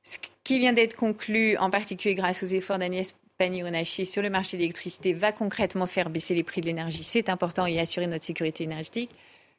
Ce 0.04 0.18
qui 0.44 0.60
vient 0.60 0.74
d'être 0.74 0.96
conclu, 0.96 1.58
en 1.58 1.70
particulier 1.70 2.16
grâce 2.16 2.44
aux 2.44 2.48
efforts 2.48 2.80
d'Agnès 2.80 3.16
Pannier-Runacher 3.38 4.06
sur 4.06 4.22
le 4.22 4.30
marché 4.30 4.56
de 4.58 4.62
l'électricité, 4.62 5.14
va 5.14 5.32
concrètement 5.32 5.86
faire 5.86 6.10
baisser 6.10 6.34
les 6.34 6.44
prix 6.44 6.62
de 6.62 6.68
l'énergie. 6.68 7.04
C'est 7.04 7.30
important 7.30 7.66
et 7.66 7.80
assurer 7.80 8.08
notre 8.08 8.24
sécurité 8.24 8.64
énergétique. 8.64 9.12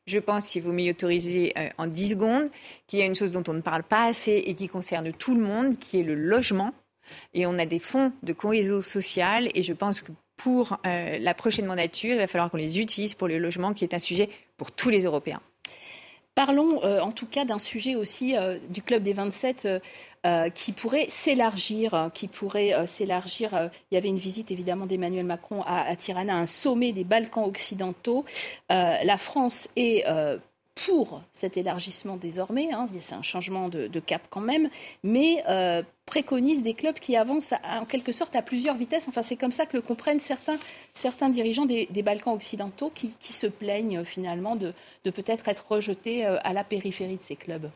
Je 0.06 0.18
pense, 0.18 0.46
si 0.46 0.60
vous 0.60 0.72
m'y 0.72 0.90
autorisez 0.90 1.52
euh, 1.56 1.68
en 1.78 1.86
10 1.86 2.10
secondes, 2.10 2.50
qu'il 2.86 2.98
y 2.98 3.02
a 3.02 3.06
une 3.06 3.14
chose 3.14 3.30
dont 3.30 3.44
on 3.46 3.54
ne 3.54 3.60
parle 3.60 3.84
pas 3.84 4.06
assez 4.06 4.42
et 4.46 4.54
qui 4.54 4.66
concerne 4.66 5.12
tout 5.12 5.34
le 5.34 5.42
monde, 5.42 5.78
qui 5.78 6.00
est 6.00 6.02
le 6.02 6.14
logement. 6.14 6.72
Et 7.34 7.46
on 7.46 7.58
a 7.58 7.66
des 7.66 7.78
fonds 7.78 8.12
de 8.22 8.32
cohésion 8.32 8.80
sociale 8.80 9.48
et 9.54 9.62
je 9.62 9.72
pense 9.72 10.02
que 10.02 10.12
pour 10.36 10.78
euh, 10.86 11.18
la 11.18 11.34
prochaine 11.34 11.66
mandature, 11.66 12.14
il 12.14 12.18
va 12.18 12.26
falloir 12.26 12.50
qu'on 12.50 12.56
les 12.56 12.80
utilise 12.80 13.14
pour 13.14 13.28
le 13.28 13.38
logement, 13.38 13.74
qui 13.74 13.84
est 13.84 13.94
un 13.94 13.98
sujet 13.98 14.28
pour 14.56 14.72
tous 14.72 14.88
les 14.88 15.04
Européens. 15.04 15.40
Parlons 16.34 16.82
euh, 16.82 17.00
en 17.00 17.12
tout 17.12 17.26
cas 17.26 17.44
d'un 17.44 17.58
sujet 17.58 17.94
aussi 17.94 18.34
du 18.70 18.82
Club 18.82 19.02
des 19.02 19.12
27 19.12 19.68
euh, 20.24 20.50
qui 20.50 20.70
pourrait 20.70 21.06
s'élargir, 21.08 21.94
hein, 21.94 22.12
qui 22.14 22.28
pourrait 22.28 22.72
euh, 22.74 22.86
s'élargir. 22.86 23.54
Euh, 23.54 23.66
il 23.90 23.96
y 23.96 23.98
avait 23.98 24.06
une 24.06 24.18
visite 24.18 24.52
évidemment 24.52 24.86
d'Emmanuel 24.86 25.26
Macron 25.26 25.64
à, 25.66 25.96
Tirana, 25.96 26.36
un 26.36 26.46
sommet 26.46 26.92
des 26.92 27.02
Balkans 27.02 27.44
occidentaux. 27.44 28.24
la 28.70 29.16
France 29.18 29.68
est 29.74 30.04
pour 30.74 31.22
cet 31.32 31.56
élargissement 31.56 32.16
désormais, 32.16 32.72
hein, 32.72 32.86
c'est 33.00 33.14
un 33.14 33.22
changement 33.22 33.68
de, 33.68 34.00
cap 34.00 34.22
quand 34.30 34.40
même, 34.40 34.70
mais 35.02 35.44
préconise 36.06 36.62
des 36.62 36.74
clubs 36.74 36.98
qui 36.98 37.16
avancent 37.16 37.54
en 37.62 37.84
quelque 37.84 38.12
sorte 38.12 38.34
à 38.36 38.42
plusieurs 38.42 38.76
vitesses. 38.76 39.06
Enfin, 39.08 39.22
c'est 39.22 39.36
comme 39.36 39.52
ça 39.52 39.66
que 39.66 39.76
le 39.76 39.82
comprennent 39.82 40.18
certains, 40.18 40.58
dirigeants 41.28 41.66
des, 41.66 42.02
Balkans 42.02 42.34
occidentaux 42.34 42.90
qui, 42.94 43.14
se 43.20 43.46
plaignent 43.46 44.02
finalement 44.04 44.56
de, 44.56 44.72
de 45.04 45.10
peut-être 45.10 45.48
être 45.48 45.70
rejetés 45.70 46.24
à 46.24 46.52
la 46.52 46.64
périphérie 46.64 47.16
de 47.16 47.22
ces 47.22 47.36
clubs. 47.36 47.70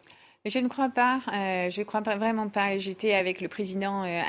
Je 0.47 0.61
ne 0.61 0.69
crois 0.69 0.89
pas. 0.89 1.21
Euh, 1.33 1.71
je 1.71 1.81
ne 1.81 1.85
crois 1.85 2.03
pas, 2.03 2.17
vraiment 2.17 2.49
pas. 2.49 2.79
J'étais 2.79 3.15
avec 3.15 3.41
le 3.41 3.49
président 3.49 4.05
euh. 4.05 4.23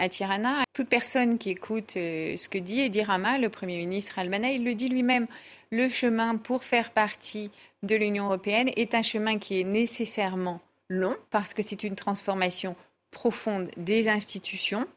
Toute 0.73 0.89
personne 0.89 1.37
qui 1.37 1.51
écoute 1.51 1.93
euh, 1.95 2.35
ce 2.37 2.49
que 2.49 2.57
dit 2.57 2.79
Edi 2.79 3.03
Rama, 3.03 3.37
le 3.37 3.49
Premier 3.49 3.77
ministre 3.77 4.17
Almana, 4.17 4.49
il 4.49 4.63
le 4.63 4.73
dit 4.73 4.89
lui-même. 4.89 5.27
Le 5.71 5.87
chemin 5.87 6.35
pour 6.37 6.63
faire 6.63 6.91
partie 6.91 7.51
de 7.83 7.95
l'Union 7.95 8.25
européenne 8.25 8.71
est 8.75 8.95
un 8.95 9.03
chemin 9.03 9.37
qui 9.37 9.59
est 9.59 9.63
nécessairement 9.63 10.59
long 10.89 11.15
parce 11.29 11.53
que 11.53 11.61
c'est 11.61 11.83
une 11.83 11.95
transformation 11.95 12.75
profonde 13.11 13.69
des 13.77 14.09
institutions 14.09 14.87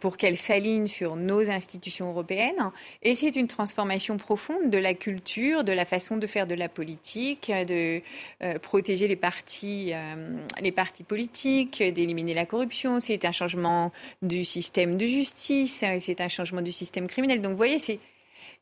pour 0.00 0.16
qu'elle 0.16 0.36
s'aligne 0.36 0.86
sur 0.86 1.16
nos 1.16 1.48
institutions 1.48 2.10
européennes. 2.10 2.70
Et 3.02 3.14
c'est 3.14 3.36
une 3.36 3.46
transformation 3.46 4.16
profonde 4.16 4.70
de 4.70 4.78
la 4.78 4.94
culture, 4.94 5.64
de 5.64 5.72
la 5.72 5.84
façon 5.84 6.16
de 6.16 6.26
faire 6.26 6.46
de 6.46 6.54
la 6.54 6.68
politique, 6.68 7.50
de 7.50 8.00
euh, 8.42 8.58
protéger 8.58 9.08
les 9.08 9.16
partis, 9.16 9.92
euh, 9.92 10.36
les 10.60 10.72
partis 10.72 11.04
politiques, 11.04 11.82
d'éliminer 11.82 12.34
la 12.34 12.46
corruption. 12.46 13.00
C'est 13.00 13.24
un 13.24 13.32
changement 13.32 13.92
du 14.22 14.44
système 14.44 14.96
de 14.96 15.06
justice, 15.06 15.84
c'est 15.98 16.20
un 16.20 16.28
changement 16.28 16.62
du 16.62 16.72
système 16.72 17.06
criminel. 17.06 17.40
Donc, 17.40 17.52
vous 17.52 17.56
voyez, 17.56 17.78
c'est 17.78 17.98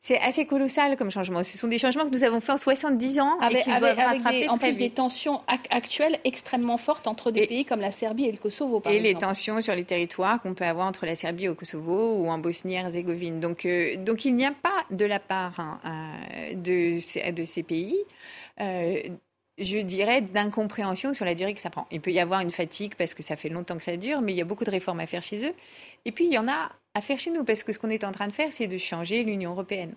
c'est 0.01 0.17
assez 0.19 0.45
colossal 0.45 0.95
comme 0.95 1.11
changement. 1.11 1.43
Ce 1.43 1.57
sont 1.57 1.67
des 1.67 1.77
changements 1.77 2.05
que 2.05 2.11
nous 2.11 2.23
avons 2.23 2.39
faits 2.39 2.51
en 2.51 2.57
70 2.57 3.19
ans 3.19 3.37
avec, 3.41 3.67
et 3.67 4.41
qui 4.41 4.49
en 4.49 4.57
plus 4.57 4.77
des 4.77 4.89
tensions 4.91 5.41
actuelles 5.47 6.19
extrêmement 6.23 6.77
fortes 6.77 7.05
entre 7.07 7.31
des 7.31 7.45
pays 7.47 7.65
comme 7.65 7.81
la 7.81 7.91
Serbie 7.91 8.25
et 8.25 8.31
le 8.31 8.37
Kosovo. 8.37 8.81
et 8.85 8.99
les 8.99 9.15
tensions 9.15 9.59
sur 9.61 9.75
les 9.75 9.83
territoires 9.83 10.41
qu'on 10.41 10.53
peut 10.53 10.65
avoir 10.65 10.87
entre 10.87 11.05
la 11.05 11.15
Serbie 11.15 11.45
et 11.45 11.47
le 11.47 11.53
Kosovo 11.53 12.15
ou 12.15 12.29
en 12.29 12.37
Bosnie-Herzégovine. 12.37 13.41
Donc, 13.41 13.65
euh, 13.65 13.97
donc 13.97 14.23
il 14.23 14.35
n'y 14.35 14.45
a 14.45 14.53
pas 14.53 14.85
de 14.89 15.05
la 15.05 15.19
part 15.19 15.59
hein, 15.59 15.79
euh, 15.85 16.53
de, 16.53 17.31
de, 17.31 17.45
ces 17.45 17.63
pays. 17.63 17.97
Euh, 18.61 19.01
je 19.57 19.79
dirais, 19.79 20.21
d'incompréhension 20.21 21.13
sur 21.13 21.25
la 21.25 21.35
durée 21.35 21.53
que 21.53 21.59
ça 21.59 21.69
prend. 21.69 21.85
Il 21.91 21.99
peut 21.99 22.11
y 22.11 22.21
avoir 22.21 22.39
une 22.39 22.51
fatigue 22.51 22.95
parce 22.95 23.13
que 23.13 23.21
ça 23.21 23.35
fait 23.35 23.49
longtemps 23.49 23.75
que 23.75 23.83
ça 23.83 23.97
dure, 23.97 24.21
mais 24.21 24.31
il 24.31 24.37
y 24.37 24.41
a 24.41 24.45
beaucoup 24.45 24.63
de 24.63 24.71
réformes 24.71 25.01
à 25.01 25.07
faire 25.07 25.23
chez 25.23 25.45
eux. 25.45 25.53
Et 26.05 26.13
puis, 26.13 26.25
il 26.25 26.31
y 26.31 26.37
en 26.37 26.47
a 26.47 26.71
à 26.93 27.01
faire 27.01 27.19
chez 27.19 27.31
nous, 27.31 27.43
parce 27.43 27.63
que 27.63 27.71
ce 27.71 27.79
qu'on 27.79 27.89
est 27.89 28.03
en 28.03 28.11
train 28.11 28.27
de 28.27 28.33
faire, 28.33 28.51
c'est 28.51 28.67
de 28.67 28.77
changer 28.77 29.23
l'Union 29.23 29.51
européenne. 29.51 29.93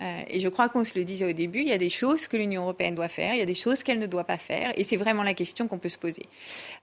Euh, 0.00 0.22
et 0.28 0.40
je 0.40 0.48
crois 0.48 0.68
qu'on 0.68 0.84
se 0.84 0.98
le 0.98 1.04
disait 1.04 1.26
au 1.26 1.32
début, 1.32 1.60
il 1.60 1.68
y 1.68 1.72
a 1.72 1.78
des 1.78 1.90
choses 1.90 2.26
que 2.26 2.36
l'Union 2.36 2.62
européenne 2.62 2.94
doit 2.94 3.08
faire, 3.08 3.34
il 3.34 3.38
y 3.38 3.42
a 3.42 3.46
des 3.46 3.54
choses 3.54 3.82
qu'elle 3.82 3.98
ne 3.98 4.06
doit 4.06 4.24
pas 4.24 4.38
faire, 4.38 4.72
et 4.76 4.84
c'est 4.84 4.96
vraiment 4.96 5.22
la 5.22 5.34
question 5.34 5.68
qu'on 5.68 5.78
peut 5.78 5.90
se 5.90 5.98
poser. 5.98 6.26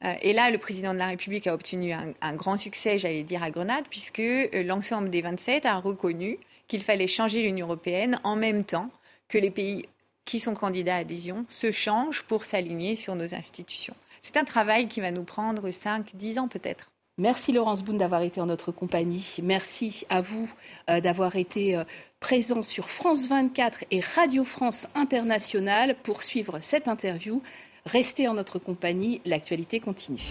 Euh, 0.05 0.13
et 0.21 0.31
là, 0.31 0.51
le 0.51 0.57
président 0.57 0.93
de 0.93 0.99
la 0.99 1.07
République 1.07 1.47
a 1.47 1.53
obtenu 1.53 1.91
un, 1.91 2.13
un 2.21 2.35
grand 2.35 2.55
succès, 2.55 2.99
j'allais 2.99 3.23
dire, 3.23 3.43
à 3.43 3.49
Grenade, 3.49 3.85
puisque 3.89 4.19
euh, 4.19 4.63
l'ensemble 4.63 5.09
des 5.09 5.21
27 5.21 5.65
a 5.65 5.75
reconnu 5.77 6.37
qu'il 6.67 6.83
fallait 6.83 7.07
changer 7.07 7.41
l'Union 7.41 7.65
européenne 7.65 8.19
en 8.23 8.35
même 8.35 8.63
temps 8.63 8.91
que 9.27 9.37
les 9.37 9.51
pays 9.51 9.85
qui 10.25 10.39
sont 10.39 10.53
candidats 10.53 10.95
à 10.95 10.99
adhésion 10.99 11.45
se 11.49 11.71
changent 11.71 12.23
pour 12.23 12.45
s'aligner 12.45 12.95
sur 12.95 13.15
nos 13.15 13.33
institutions. 13.33 13.95
C'est 14.21 14.37
un 14.37 14.43
travail 14.43 14.87
qui 14.87 15.01
va 15.01 15.11
nous 15.11 15.23
prendre 15.23 15.69
5-10 15.69 16.39
ans 16.39 16.47
peut-être. 16.47 16.91
Merci 17.19 17.51
Laurence 17.51 17.83
Boone 17.83 17.97
d'avoir 17.97 18.21
été 18.21 18.39
en 18.39 18.45
notre 18.45 18.71
compagnie. 18.71 19.35
Merci 19.43 20.05
à 20.09 20.21
vous 20.21 20.49
euh, 20.89 21.01
d'avoir 21.01 21.35
été 21.35 21.75
euh, 21.75 21.83
présent 22.21 22.63
sur 22.63 22.89
France 22.89 23.27
24 23.27 23.83
et 23.91 23.99
Radio 23.99 24.45
France 24.45 24.87
Internationale 24.95 25.95
pour 26.01 26.23
suivre 26.23 26.59
cette 26.61 26.87
interview. 26.87 27.41
Restez 27.85 28.29
en 28.29 28.35
notre 28.35 28.57
compagnie, 28.57 29.19
l'actualité 29.25 29.81
continue. 29.81 30.23